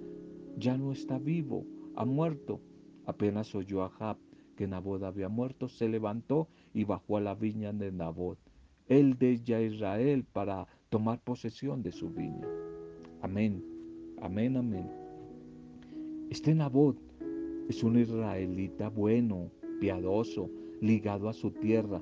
ya 0.58 0.78
no 0.78 0.92
está 0.92 1.18
vivo, 1.18 1.66
ha 1.96 2.06
muerto. 2.06 2.60
Apenas 3.06 3.56
oyó 3.56 3.84
a 3.84 3.94
Ahab 3.98 4.18
que 4.58 4.68
Nabot 4.68 5.02
había 5.04 5.30
muerto, 5.30 5.70
se 5.70 5.88
levantó 5.88 6.50
y 6.74 6.84
bajó 6.84 7.18
a 7.18 7.22
la 7.22 7.34
viña 7.34 7.72
de 7.72 7.92
Nabot 7.92 8.38
el 8.88 9.18
de 9.18 9.34
Israel 9.34 10.24
para 10.32 10.66
tomar 10.90 11.20
posesión 11.20 11.84
de 11.84 11.92
su 11.92 12.10
viña. 12.10 12.48
Amén, 13.22 13.64
amén, 14.22 14.56
amén. 14.56 14.90
Este 16.30 16.56
Nabot 16.56 16.98
es 17.68 17.84
un 17.84 18.00
israelita 18.00 18.90
bueno, 18.90 19.52
piadoso, 19.80 20.50
ligado 20.82 21.30
a 21.30 21.34
su 21.34 21.52
tierra, 21.52 22.02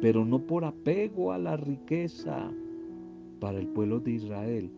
pero 0.00 0.24
no 0.24 0.46
por 0.46 0.64
apego 0.64 1.32
a 1.32 1.38
la 1.38 1.56
riqueza. 1.56 2.52
Para 3.38 3.58
el 3.58 3.68
pueblo 3.68 4.00
de 4.00 4.12
Israel, 4.12 4.70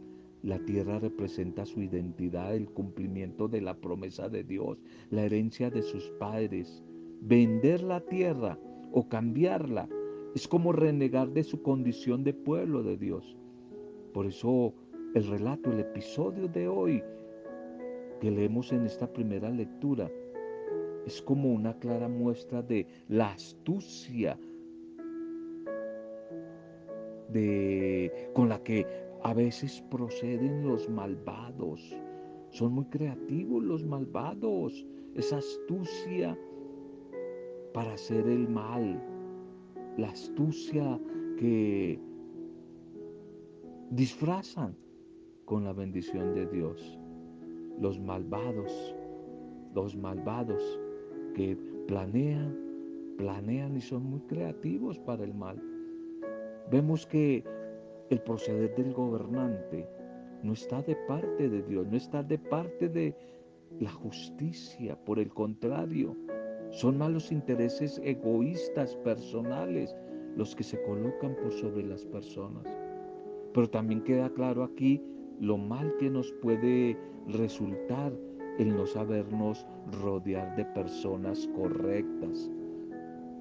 la 0.42 0.58
tierra 0.58 0.98
representa 0.98 1.64
su 1.64 1.82
identidad, 1.82 2.54
el 2.54 2.68
cumplimiento 2.68 3.48
de 3.48 3.60
la 3.60 3.74
promesa 3.74 4.28
de 4.28 4.44
Dios, 4.44 4.78
la 5.10 5.24
herencia 5.24 5.70
de 5.70 5.82
sus 5.82 6.10
padres. 6.18 6.82
Vender 7.20 7.82
la 7.82 8.00
tierra 8.00 8.58
o 8.92 9.08
cambiarla 9.08 9.88
es 10.34 10.48
como 10.48 10.72
renegar 10.72 11.30
de 11.30 11.44
su 11.44 11.62
condición 11.62 12.24
de 12.24 12.34
pueblo 12.34 12.82
de 12.82 12.96
Dios. 12.96 13.36
Por 14.12 14.26
eso 14.26 14.74
el 15.14 15.26
relato, 15.26 15.70
el 15.70 15.80
episodio 15.80 16.48
de 16.48 16.68
hoy 16.68 17.02
que 18.20 18.30
leemos 18.30 18.72
en 18.72 18.86
esta 18.86 19.12
primera 19.12 19.50
lectura 19.50 20.10
es 21.06 21.20
como 21.22 21.52
una 21.52 21.78
clara 21.78 22.08
muestra 22.08 22.62
de 22.62 22.86
la 23.08 23.32
astucia 23.32 24.38
de, 27.28 28.30
con 28.34 28.48
la 28.48 28.62
que 28.62 28.86
a 29.22 29.34
veces 29.34 29.82
proceden 29.90 30.66
los 30.66 30.88
malvados. 30.88 31.80
Son 32.50 32.72
muy 32.72 32.84
creativos 32.86 33.62
los 33.62 33.84
malvados. 33.84 34.86
Esa 35.14 35.38
astucia 35.38 36.38
para 37.72 37.94
hacer 37.94 38.26
el 38.26 38.48
mal, 38.48 39.02
la 39.96 40.10
astucia 40.10 41.00
que 41.38 41.98
disfrazan 43.90 44.76
con 45.44 45.64
la 45.64 45.72
bendición 45.72 46.34
de 46.34 46.46
Dios. 46.46 46.98
Los 47.80 47.98
malvados, 47.98 48.94
los 49.74 49.96
malvados 49.96 50.81
que 51.34 51.56
planean, 51.86 52.56
planean 53.16 53.76
y 53.76 53.80
son 53.80 54.04
muy 54.04 54.20
creativos 54.20 54.98
para 54.98 55.24
el 55.24 55.34
mal. 55.34 55.60
Vemos 56.70 57.06
que 57.06 57.44
el 58.10 58.20
proceder 58.20 58.74
del 58.76 58.92
gobernante 58.92 59.88
no 60.42 60.52
está 60.52 60.82
de 60.82 60.96
parte 61.08 61.48
de 61.48 61.62
Dios, 61.62 61.86
no 61.88 61.96
está 61.96 62.22
de 62.22 62.38
parte 62.38 62.88
de 62.88 63.14
la 63.80 63.90
justicia, 63.90 64.96
por 65.04 65.18
el 65.18 65.32
contrario, 65.32 66.16
son 66.70 66.98
malos 66.98 67.30
intereses 67.30 68.00
egoístas, 68.04 68.96
personales, 68.96 69.94
los 70.36 70.56
que 70.56 70.64
se 70.64 70.82
colocan 70.82 71.36
por 71.36 71.52
sobre 71.52 71.82
las 71.84 72.04
personas. 72.06 72.64
Pero 73.52 73.68
también 73.68 74.02
queda 74.02 74.30
claro 74.30 74.64
aquí 74.64 75.02
lo 75.40 75.58
mal 75.58 75.94
que 75.98 76.08
nos 76.08 76.32
puede 76.40 76.96
resultar 77.28 78.12
el 78.58 78.76
no 78.76 78.86
sabernos 78.86 79.66
rodear 80.02 80.54
de 80.56 80.64
personas 80.66 81.48
correctas. 81.56 82.50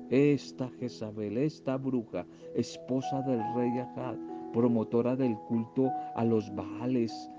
Esta 0.10 0.70
Jezabel, 0.80 1.38
esta 1.38 1.78
bruja, 1.78 2.26
esposa 2.56 3.22
del 3.22 3.42
rey 3.56 3.78
Ahad, 3.80 4.18
promotora 4.54 5.16
del 5.16 5.38
culto 5.48 5.90
a 6.16 6.26
los 6.26 6.54
Baales, 6.54 7.30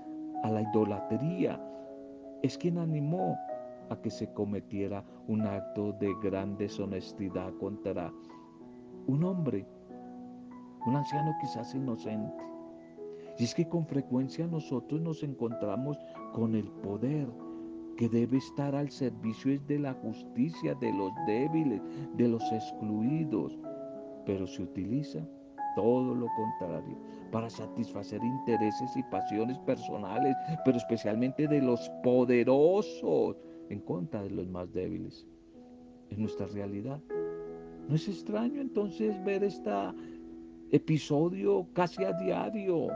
a 0.43 0.49
la 0.49 0.61
idolatría, 0.61 1.61
es 2.41 2.57
quien 2.57 2.77
animó 2.77 3.37
a 3.89 3.95
que 4.01 4.09
se 4.09 4.31
cometiera 4.33 5.03
un 5.27 5.41
acto 5.41 5.93
de 5.93 6.13
gran 6.21 6.57
deshonestidad 6.57 7.53
contra 7.59 8.11
un 9.07 9.23
hombre, 9.23 9.65
un 10.85 10.95
anciano 10.95 11.31
quizás 11.41 11.73
inocente. 11.75 12.43
Y 13.37 13.45
es 13.45 13.55
que 13.55 13.67
con 13.67 13.85
frecuencia 13.85 14.47
nosotros 14.47 15.01
nos 15.01 15.23
encontramos 15.23 15.97
con 16.33 16.55
el 16.55 16.69
poder 16.81 17.27
que 17.97 18.09
debe 18.09 18.37
estar 18.37 18.75
al 18.75 18.89
servicio 18.89 19.59
de 19.67 19.79
la 19.79 19.93
justicia 19.93 20.75
de 20.75 20.91
los 20.93 21.11
débiles, 21.27 21.81
de 22.15 22.27
los 22.27 22.43
excluidos, 22.51 23.57
pero 24.25 24.47
se 24.47 24.63
utiliza 24.63 25.25
todo 25.75 26.13
lo 26.13 26.27
contrario 26.35 26.97
para 27.31 27.49
satisfacer 27.49 28.23
intereses 28.23 28.95
y 28.95 29.03
pasiones 29.03 29.57
personales, 29.59 30.35
pero 30.63 30.77
especialmente 30.77 31.47
de 31.47 31.61
los 31.61 31.89
poderosos 32.03 33.37
en 33.69 33.79
contra 33.81 34.21
de 34.21 34.29
los 34.29 34.47
más 34.47 34.71
débiles. 34.71 35.25
En 36.09 36.21
nuestra 36.21 36.45
realidad. 36.47 36.99
No 37.89 37.95
es 37.95 38.07
extraño 38.07 38.61
entonces 38.61 39.21
ver 39.23 39.43
este 39.43 39.71
episodio 40.71 41.67
casi 41.73 42.03
a 42.03 42.13
diario. 42.13 42.87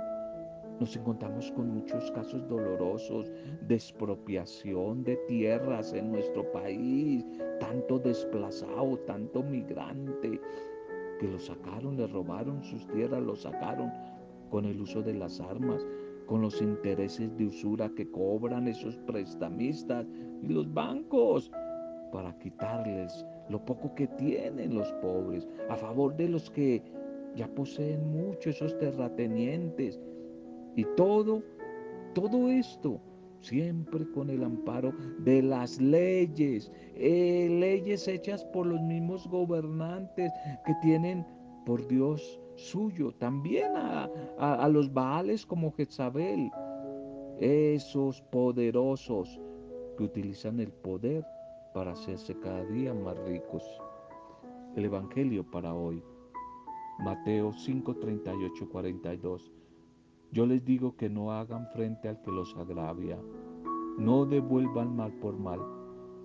Nos 0.79 0.95
encontramos 0.95 1.51
con 1.51 1.69
muchos 1.69 2.11
casos 2.11 2.47
dolorosos 2.47 3.31
de 3.67 3.75
expropiación 3.75 5.03
de 5.03 5.15
tierras 5.27 5.93
en 5.93 6.11
nuestro 6.11 6.51
país, 6.51 7.25
tanto 7.59 7.99
desplazado, 7.99 8.97
tanto 8.99 9.43
migrante, 9.43 10.39
que 11.19 11.27
lo 11.27 11.39
sacaron, 11.39 11.97
le 11.97 12.07
robaron 12.07 12.63
sus 12.63 12.85
tierras, 12.87 13.23
lo 13.23 13.35
sacaron 13.35 13.91
con 14.49 14.65
el 14.65 14.79
uso 14.79 15.01
de 15.01 15.13
las 15.13 15.39
armas, 15.41 15.85
con 16.27 16.41
los 16.41 16.61
intereses 16.61 17.35
de 17.37 17.45
usura 17.45 17.89
que 17.95 18.09
cobran 18.11 18.67
esos 18.67 18.97
prestamistas 18.99 20.05
y 20.43 20.47
los 20.47 20.71
bancos 20.73 21.51
para 22.11 22.37
quitarles 22.37 23.25
lo 23.49 23.63
poco 23.63 23.93
que 23.95 24.07
tienen 24.07 24.75
los 24.75 24.91
pobres, 24.93 25.47
a 25.69 25.75
favor 25.75 26.15
de 26.15 26.29
los 26.29 26.49
que 26.49 26.83
ya 27.35 27.47
poseen 27.47 28.11
mucho, 28.11 28.49
esos 28.49 28.77
terratenientes. 28.77 29.99
Y 30.77 30.85
todo, 30.95 31.43
todo 32.13 32.49
esto 32.49 33.01
siempre 33.41 34.09
con 34.11 34.29
el 34.29 34.43
amparo 34.43 34.93
de 35.19 35.41
las 35.41 35.79
leyes, 35.81 36.71
eh, 36.95 37.47
leyes 37.49 38.07
hechas 38.07 38.45
por 38.45 38.65
los 38.65 38.81
mismos 38.81 39.27
gobernantes 39.27 40.31
que 40.65 40.73
tienen 40.81 41.25
por 41.65 41.87
Dios 41.87 42.39
suyo, 42.55 43.11
también 43.13 43.75
a, 43.75 44.09
a 44.37 44.69
los 44.69 44.93
Baales 44.93 45.45
como 45.45 45.71
Jezabel, 45.73 46.49
esos 47.39 48.21
poderosos 48.31 49.39
que 49.97 50.03
utilizan 50.03 50.59
el 50.59 50.71
poder 50.71 51.25
para 51.73 51.91
hacerse 51.91 52.35
cada 52.39 52.63
día 52.65 52.93
más 52.93 53.17
ricos. 53.27 53.63
El 54.75 54.85
Evangelio 54.85 55.43
para 55.49 55.73
hoy, 55.73 56.03
Mateo 56.99 57.53
5, 57.53 57.95
38, 57.95 58.69
42. 58.69 59.51
Yo 60.31 60.45
les 60.45 60.63
digo 60.63 60.95
que 60.95 61.09
no 61.09 61.31
hagan 61.31 61.67
frente 61.69 62.09
al 62.09 62.21
que 62.21 62.31
los 62.31 62.55
agravia, 62.57 63.17
no 63.97 64.25
devuelvan 64.25 64.95
mal 64.95 65.13
por 65.13 65.37
mal 65.37 65.59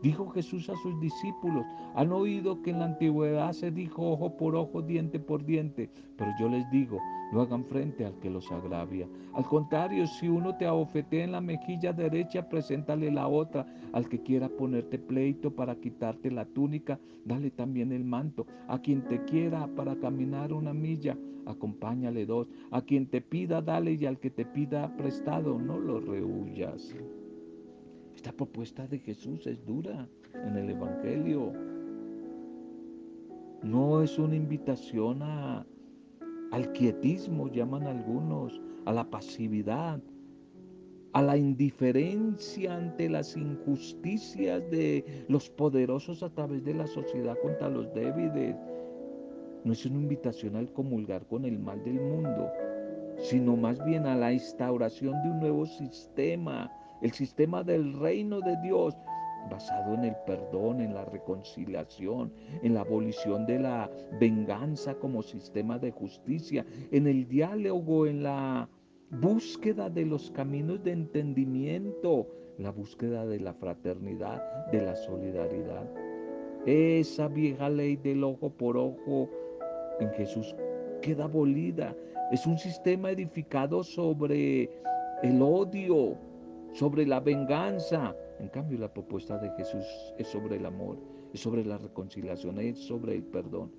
Dijo 0.03 0.29
Jesús 0.31 0.69
a 0.69 0.77
sus 0.79 0.99
discípulos, 0.99 1.65
han 1.95 2.11
oído 2.11 2.61
que 2.61 2.71
en 2.71 2.81
la 2.81 2.87
antigüedad 2.87 3.53
se 3.53 3.71
dijo 3.71 4.11
ojo 4.11 4.37
por 4.37 4.57
ojo, 4.57 4.83
diente 4.83 5.21
por 5.21 5.45
diente, 5.45 5.91
pero 6.17 6.33
yo 6.41 6.49
les 6.49 6.69
digo, 6.73 6.99
no 7.33 7.41
hagan 7.41 7.65
frente 7.67 8.05
al 8.05 8.19
que 8.19 8.29
los 8.29 8.51
agravia. 8.51 9.07
Al 9.33 9.45
contrario, 9.45 10.09
si 10.09 10.29
uno 10.29 10.57
te 10.57 10.67
abofetea 10.67 11.23
en 11.23 11.31
la 11.31 11.41
mejilla 11.41 11.93
derecha, 11.93 12.49
preséntale 12.49 13.13
la 13.13 13.29
otra. 13.29 13.65
Al 13.93 14.09
que 14.09 14.21
quiera 14.21 14.49
ponerte 14.49 14.99
pleito 14.99 15.55
para 15.55 15.77
quitarte 15.77 16.33
la 16.33 16.47
túnica, 16.47 16.99
dale 17.25 17.53
también 17.53 17.93
el 17.93 18.05
manto. 18.05 18.47
A 18.67 18.81
quien 18.81 19.03
te 19.03 19.23
quiera 19.25 19.69
para 19.69 19.95
caminar 19.95 20.53
una 20.53 20.75
milla, 20.75 21.17
acompáñale 21.47 22.27
dos. 22.27 22.49
A 22.71 22.83
quien 22.83 23.07
te 23.07 23.21
pida, 23.21 23.61
dale 23.61 23.93
y 23.93 24.07
al 24.07 24.19
que 24.19 24.31
te 24.31 24.45
pida 24.45 24.95
prestado, 24.97 25.59
no 25.59 25.79
lo 25.79 26.01
rehuyas. 26.01 26.95
Esta 28.15 28.33
propuesta 28.33 28.87
de 28.87 28.99
Jesús 28.99 29.47
es 29.47 29.65
dura 29.67 30.09
en 30.35 30.57
el 30.57 30.71
Evangelio. 30.71 31.53
No 33.63 34.03
es 34.03 34.19
una 34.19 34.37
invitación 34.37 35.23
al 35.23 36.73
quietismo, 36.73 37.49
llaman 37.49 37.87
algunos, 37.87 38.61
a 38.85 38.93
la 38.93 39.09
pasividad, 39.09 40.01
a 41.13 41.23
la 41.23 41.37
indiferencia 41.37 42.75
ante 42.75 43.09
las 43.09 43.37
injusticias 43.37 44.69
de 44.71 45.25
los 45.29 45.51
poderosos 45.51 46.23
a 46.23 46.31
través 46.31 46.65
de 46.65 46.75
la 46.75 46.87
sociedad 46.87 47.37
contra 47.43 47.69
los 47.69 47.93
débiles. 47.95 48.57
No 49.65 49.73
es 49.73 49.87
una 49.87 49.97
invitación 49.97 50.57
al 50.57 50.73
comulgar 50.73 51.27
con 51.27 51.45
el 51.45 51.59
mal 51.59 51.83
del 51.85 52.01
mundo, 52.01 52.51
sino 53.19 53.57
más 53.57 53.85
bien 53.85 54.07
a 54.07 54.17
la 54.17 54.33
instauración 54.33 55.23
de 55.23 55.31
un 55.31 55.41
nuevo 55.41 55.67
sistema 55.67 56.71
el 57.03 57.13
sistema 57.13 57.65
del 57.65 57.93
reino 57.95 58.41
de 58.41 58.57
Dios 58.63 58.97
basado 59.51 59.95
en 59.95 60.05
el 60.05 60.15
perdón, 60.25 60.81
en 60.81 60.95
la 60.95 61.05
reconciliación, 61.05 62.33
en 62.63 62.75
la 62.75 62.83
abolición 62.83 63.45
de 63.45 63.59
la 63.59 63.91
venganza 64.21 64.95
como 64.95 65.21
sistema 65.21 65.81
de 65.81 65.91
justicia, 65.91 66.65
en 66.93 67.09
el 67.09 67.27
diálogo, 67.29 68.07
en 68.07 68.23
la 68.23 68.69
búsqueda 69.11 69.91
de 69.91 70.07
los 70.07 70.31
caminos 70.31 70.83
de 70.85 70.93
entendimiento, 70.93 72.29
la 72.59 72.71
búsqueda 72.71 73.27
de 73.27 73.41
la 73.41 73.53
fraternidad, 73.53 74.71
de 74.71 74.83
la 74.83 74.95
solidaridad. 74.95 75.91
Esa 76.65 77.27
vieja 77.27 77.69
ley 77.69 77.97
del 77.97 78.23
ojo 78.23 78.51
por 78.51 78.77
ojo 78.77 79.29
en 80.01 80.11
Jesús 80.13 80.55
queda 81.01 81.25
abolida. 81.25 81.95
Es 82.31 82.47
un 82.47 82.59
sistema 82.59 83.11
edificado 83.11 83.83
sobre 83.83 84.71
el 85.23 85.43
odio, 85.43 86.17
sobre 86.73 87.07
la 87.07 87.21
venganza. 87.21 88.17
En 88.39 88.49
cambio, 88.49 88.79
la 88.79 88.93
propuesta 88.93 89.39
de 89.39 89.51
Jesús 89.51 89.85
es 90.19 90.27
sobre 90.29 90.57
el 90.57 90.67
amor, 90.67 90.99
es 91.33 91.41
sobre 91.41 91.65
la 91.65 91.79
reconciliación, 91.79 92.59
es 92.59 92.79
sobre 92.79 93.15
el 93.17 93.23
perdón. 93.23 93.71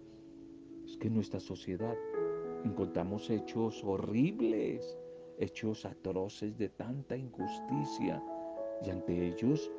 Es 0.85 0.97
que 0.97 1.07
en 1.07 1.15
nuestra 1.15 1.39
sociedad 1.39 1.95
encontramos 2.63 3.29
hechos 3.29 3.83
horribles, 3.83 4.97
hechos 5.39 5.85
atroces 5.85 6.57
de 6.57 6.69
tanta 6.69 7.17
injusticia 7.17 8.23
y 8.85 8.89
ante 8.89 9.27
ellos 9.27 9.71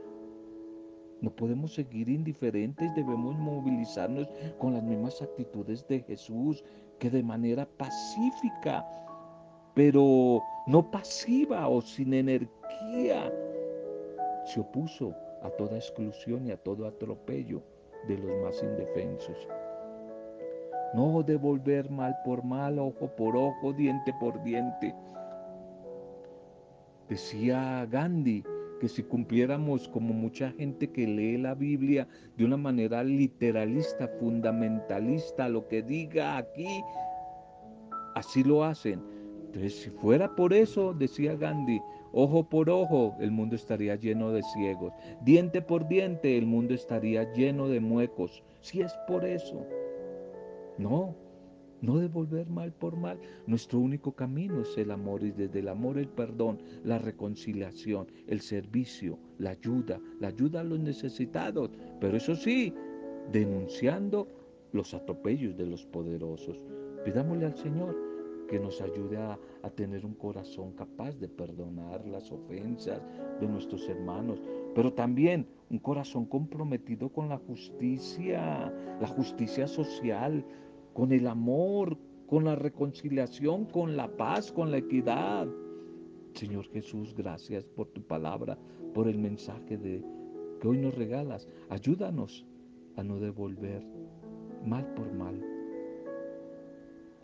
no 1.20 1.31
podemos 1.31 1.74
seguir 1.74 2.09
indiferentes, 2.09 2.94
debemos 2.94 3.37
movilizarnos 3.38 4.29
con 4.59 4.74
las 4.74 4.83
mismas 4.83 5.22
actitudes 5.22 5.87
de 5.88 6.00
Jesús, 6.03 6.64
que 6.98 7.11
de 7.11 7.22
manera 7.22 7.66
pacífica, 7.79 8.87
pero 9.74 10.42
no 10.66 10.90
pasiva 10.90 11.68
o 11.68 11.81
sin 11.81 12.14
energía, 12.14 13.33
se 14.44 14.61
opuso 14.61 15.14
a 15.42 15.50
toda 15.50 15.77
exclusión 15.77 16.46
y 16.46 16.50
a 16.50 16.57
todo 16.57 16.87
atropello 16.87 17.62
de 18.07 18.18
los 18.18 18.42
más 18.42 18.62
indefensos. 18.62 19.48
No 20.94 21.22
devolver 21.22 21.90
mal 21.90 22.16
por 22.24 22.44
mal, 22.44 22.79
ojo 22.79 23.09
por 23.16 23.37
ojo, 23.37 23.72
diente 23.72 24.14
por 24.20 24.42
diente. 24.44 24.94
Decía 27.09 27.87
Gandhi 27.90 28.44
que 28.85 28.90
si 28.90 29.03
cumpliéramos 29.03 29.88
como 29.88 30.12
mucha 30.12 30.51
gente 30.51 30.90
que 30.90 31.07
lee 31.07 31.38
la 31.38 31.55
Biblia 31.55 32.07
de 32.37 32.44
una 32.44 32.59
manera 32.59 33.03
literalista, 33.03 34.07
fundamentalista, 34.20 35.49
lo 35.49 35.66
que 35.68 35.83
diga 35.83 36.37
aquí, 36.37 36.68
así 38.14 38.44
lo 38.44 38.62
hacen. 38.62 39.01
Entonces, 39.47 39.75
si 39.81 39.88
fuera 39.88 40.37
por 40.37 40.53
eso, 40.53 40.92
decía 40.92 41.35
Gandhi, 41.35 41.81
Ojo 42.12 42.44
por 42.44 42.68
ojo, 42.68 43.16
el 43.20 43.31
mundo 43.31 43.57
estaría 43.57 43.97
lleno 43.97 44.33
de 44.33 44.42
ciegos. 44.42 44.92
Diente 45.23 45.62
por 45.62 45.88
diente, 45.88 46.37
el 46.37 46.44
mundo 46.44 46.75
estaría 46.75 47.33
lleno 47.33 47.68
de 47.68 47.81
muecos. 47.81 48.42
Si 48.61 48.83
es 48.83 48.92
por 49.09 49.25
eso. 49.25 49.66
No, 50.77 51.16
no 51.85 51.99
devolver 51.99 52.49
mal 52.49 52.73
por 52.73 52.97
mal. 52.97 53.18
Nuestro 53.47 53.79
único 53.79 54.12
camino 54.12 54.62
es 54.62 54.77
el 54.79 54.90
amor 54.90 55.23
y 55.23 55.31
desde 55.31 55.61
el 55.61 55.68
amor 55.68 55.99
el 55.99 56.09
perdón, 56.09 56.59
la 56.85 56.99
reconciliación, 56.99 58.07
el 58.27 58.40
servicio, 58.40 59.18
la 59.38 59.51
ayuda, 59.51 60.01
la 60.20 60.29
ayuda 60.29 60.61
a 60.61 60.64
los 60.64 60.81
necesitados. 60.81 61.70
Pero 62.01 62.16
eso 62.16 62.35
sí, 62.35 62.73
denunciando 63.31 64.29
los 64.73 64.94
atropellos 64.94 65.57
de 65.57 65.66
los 65.66 65.85
poderosos. 65.87 66.66
Pidámosle 67.05 67.47
al 67.47 67.57
Señor 67.57 67.97
que 68.49 68.59
nos 68.59 68.81
ayude 68.81 69.16
a, 69.16 69.38
tener 69.75 70.05
un 70.05 70.14
corazón 70.14 70.73
capaz 70.73 71.18
de 71.18 71.27
perdonar 71.27 72.07
las 72.07 72.31
ofensas 72.31 73.01
de 73.40 73.49
nuestros 73.49 73.88
hermanos, 73.88 74.40
pero 74.75 74.92
también 74.92 75.47
un 75.70 75.79
corazón 75.79 76.27
comprometido 76.27 77.09
con 77.09 77.31
la 77.31 77.38
justicia, 77.38 78.70
la 79.01 79.09
justicia 79.09 79.66
social, 79.66 80.44
con 80.94 81.12
el 81.12 81.26
amor, 81.26 81.98
con 82.26 82.44
la 82.44 82.54
reconciliación, 82.54 83.66
con 83.66 83.96
la 83.96 84.09
paz, 84.09 84.50
con 84.50 84.70
la 84.70 84.78
equidad. 84.78 85.46
Señor 86.33 86.66
Jesús, 86.70 87.14
gracias 87.14 87.64
por 87.64 87.88
tu 87.88 88.02
palabra, 88.02 88.57
por 88.94 89.09
el 89.09 89.18
mensaje 89.18 89.76
de, 89.76 90.02
que 90.61 90.68
hoy 90.68 90.78
nos 90.78 90.94
regalas. 90.94 91.46
Ayúdanos 91.68 92.46
a 92.96 93.02
no 93.02 93.20
devolver 93.20 93.85
mal 94.64 94.87
por 94.94 95.12
mal 95.12 95.54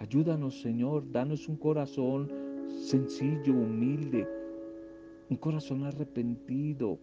Ayúdanos, 0.01 0.63
Señor, 0.63 1.13
danos 1.13 1.47
un 1.47 1.57
corazón 1.57 2.33
sencillo, 2.71 3.53
humilde, 3.53 4.27
un 5.29 5.37
corazón 5.37 5.85
arrepentido, 5.85 6.99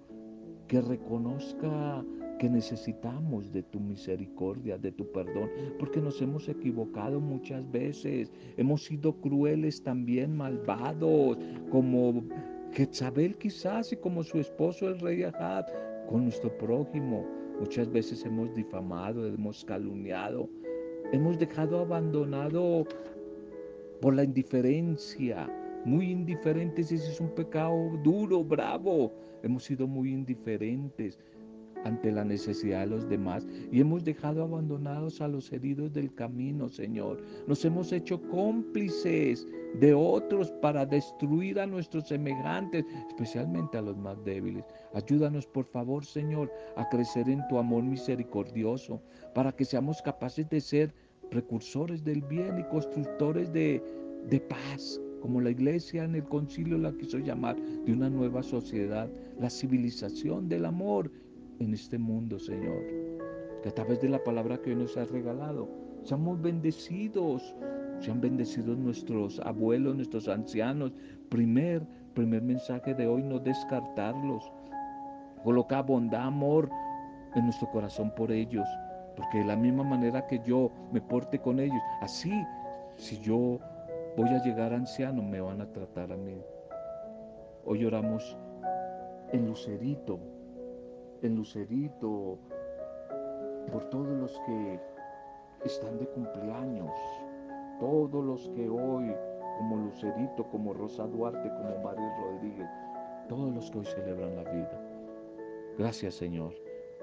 que 0.68 0.82
reconozca 0.82 2.04
que 2.38 2.50
necesitamos 2.50 3.52
de 3.52 3.64
tu 3.64 3.80
misericordia, 3.80 4.78
de 4.78 4.92
tu 4.92 5.12
perdón, 5.12 5.50
porque 5.80 6.02
nos 6.02 6.22
hemos 6.22 6.48
equivocado 6.48 7.20
muchas 7.20 7.70
veces, 7.72 8.32
hemos 8.58 8.84
sido 8.86 9.14
crueles 9.22 9.82
también, 9.82 10.36
malvados, 10.36 11.38
como 11.72 12.24
Jezabel 12.74 13.38
quizás 13.38 13.92
y 13.92 13.98
como 13.98 14.24
su 14.24 14.40
esposo 14.40 14.88
el 14.88 15.00
rey 15.00 15.24
Ahab, 15.24 15.66
con 16.08 16.24
nuestro 16.24 16.56
prójimo. 16.58 17.26
Muchas 17.60 17.92
veces 17.92 18.24
hemos 18.24 18.54
difamado, 18.54 19.26
hemos 19.26 19.66
calumniado, 19.66 20.48
hemos 21.12 21.40
dejado 21.40 21.80
abandonado 21.80 22.86
por 24.00 24.14
la 24.14 24.24
indiferencia, 24.24 25.50
muy 25.86 26.12
indiferentes, 26.12 26.92
ese 26.92 27.12
es 27.12 27.20
un 27.20 27.30
pecado 27.30 27.98
duro, 28.04 28.44
bravo. 28.44 29.12
Hemos 29.42 29.64
sido 29.64 29.88
muy 29.88 30.12
indiferentes 30.12 31.18
ante 31.88 32.12
la 32.12 32.26
necesidad 32.26 32.82
de 32.82 32.88
los 32.88 33.10
demás 33.10 33.48
y 33.72 33.80
hemos 33.80 34.04
dejado 34.04 34.44
abandonados 34.44 35.22
a 35.22 35.28
los 35.28 35.52
heridos 35.52 35.94
del 35.94 36.14
camino, 36.14 36.70
Señor. 36.70 37.22
Nos 37.48 37.64
hemos 37.66 37.92
hecho 37.92 38.22
cómplices 38.30 39.48
de 39.80 39.94
otros 39.94 40.52
para 40.62 40.86
destruir 40.86 41.60
a 41.60 41.66
nuestros 41.66 42.08
semejantes, 42.08 42.86
especialmente 43.10 43.78
a 43.78 43.82
los 43.82 43.98
más 43.98 44.24
débiles. 44.24 44.66
Ayúdanos, 44.94 45.48
por 45.48 45.66
favor, 45.66 46.06
Señor, 46.06 46.52
a 46.76 46.88
crecer 46.90 47.30
en 47.30 47.48
tu 47.48 47.58
amor 47.58 47.84
misericordioso, 47.84 49.02
para 49.34 49.52
que 49.52 49.66
seamos 49.66 50.02
capaces 50.02 50.50
de 50.50 50.62
ser 50.62 50.94
precursores 51.30 52.04
del 52.04 52.22
bien 52.22 52.60
y 52.60 52.64
constructores 52.66 53.52
de, 53.52 53.82
de 54.30 54.40
paz, 54.42 55.00
como 55.22 55.42
la 55.42 55.50
iglesia 55.50 56.04
en 56.04 56.16
el 56.16 56.24
concilio 56.24 56.78
la 56.78 56.94
quiso 56.94 57.18
llamar, 57.18 57.58
de 57.86 57.92
una 57.92 58.10
nueva 58.10 58.44
sociedad, 58.44 59.10
la 59.40 59.50
civilización 59.50 60.48
del 60.48 60.66
amor 60.66 61.12
en 61.60 61.74
este 61.74 61.98
mundo, 61.98 62.40
Señor. 62.40 62.84
Que 63.62 63.70
a 63.70 63.74
través 63.74 64.02
de 64.02 64.10
la 64.10 64.24
palabra 64.24 64.62
que 64.62 64.72
hoy 64.72 64.76
nos 64.76 64.98
has 64.98 65.10
regalado, 65.10 65.68
seamos 66.04 66.42
bendecidos, 66.42 67.56
sean 68.00 68.22
bendecidos 68.22 68.78
nuestros 68.78 69.40
abuelos, 69.42 69.96
nuestros 69.96 70.28
ancianos. 70.28 70.94
Primer, 71.30 71.86
primer 72.14 72.42
mensaje 72.42 72.94
de 72.94 73.08
hoy, 73.08 73.24
no 73.24 73.40
descartarlos. 73.40 74.52
Coloca 75.44 75.82
bondad, 75.82 76.28
amor 76.28 76.70
en 77.36 77.46
nuestro 77.46 77.70
corazón 77.72 78.14
por 78.16 78.32
ellos. 78.32 78.68
Porque 79.16 79.40
de 79.40 79.46
la 79.46 79.56
misma 79.56 79.84
manera 79.84 80.28
que 80.28 80.40
yo 80.46 80.72
me 80.92 81.02
porte 81.02 81.40
con 81.40 81.60
ellos, 81.60 81.82
así, 82.02 82.32
si 82.98 83.20
yo 83.20 83.60
voy 84.16 84.30
a 84.30 84.44
llegar 84.44 84.74
anciano, 84.74 85.24
me 85.24 85.42
van 85.42 85.62
a 85.62 85.72
tratar 85.72 86.12
a 86.12 86.18
mí. 86.18 86.38
Hoy 87.66 87.84
oramos 87.84 88.38
en 89.32 89.48
Lucerito, 89.48 90.20
en 91.24 91.36
Lucerito, 91.36 92.38
por 93.72 93.84
todos 93.90 94.08
los 94.08 94.32
que 94.46 94.80
están 95.66 95.98
de 96.00 96.08
cumpleaños, 96.08 96.92
todos 97.80 98.24
los 98.24 98.50
que 98.50 98.70
hoy, 98.70 99.14
como 99.58 99.78
Lucerito, 99.78 100.44
como 100.52 100.74
Rosa 100.74 101.06
Duarte, 101.08 101.50
como 101.50 101.84
Mario 101.84 102.10
Rodríguez, 102.22 102.70
todos 103.30 103.54
los 103.54 103.72
que 103.72 103.80
hoy 103.80 103.86
celebran 103.86 104.36
la 104.36 104.44
vida. 104.52 104.82
Gracias 105.78 106.16
Señor, 106.16 106.54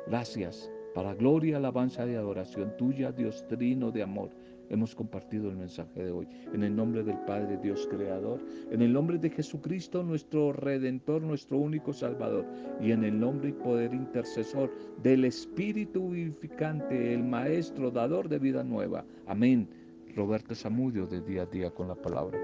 gracias. 0.07 0.71
Para 0.95 1.15
gloria, 1.15 1.57
alabanza 1.57 2.07
y 2.07 2.15
adoración 2.15 2.77
tuya, 2.77 3.11
Dios 3.11 3.45
trino 3.49 3.91
de 3.91 4.05
amor 4.05 4.31
hemos 4.71 4.95
compartido 4.95 5.49
el 5.51 5.57
mensaje 5.57 6.05
de 6.05 6.11
hoy. 6.11 6.29
En 6.53 6.63
el 6.63 6.75
nombre 6.75 7.03
del 7.03 7.19
Padre, 7.27 7.59
Dios 7.63 7.87
Creador, 7.91 8.41
en 8.71 8.83
el 8.83 8.93
nombre 8.93 9.19
de 9.19 9.31
Jesucristo, 9.31 10.03
nuestro 10.03 10.53
Redentor, 10.53 11.23
nuestro 11.23 11.59
único 11.59 11.93
Salvador, 11.93 12.47
y 12.81 12.93
en 12.93 13.05
el 13.05 13.19
nombre 13.19 13.51
y 13.51 13.53
poder 13.53 13.93
intercesor 13.95 14.73
del 15.03 15.25
Espíritu 15.25 16.11
vivificante, 16.11 17.15
el 17.15 17.25
Maestro, 17.25 17.91
dador 17.91 18.29
de 18.29 18.39
vida 18.39 18.65
nueva. 18.65 19.05
Amén. 19.27 19.69
Roberto 20.15 20.55
Zamudio 20.55 21.07
de 21.07 21.21
día 21.21 21.43
a 21.43 21.47
día 21.47 21.71
con 21.71 21.89
la 21.89 21.97
palabra. 21.97 22.39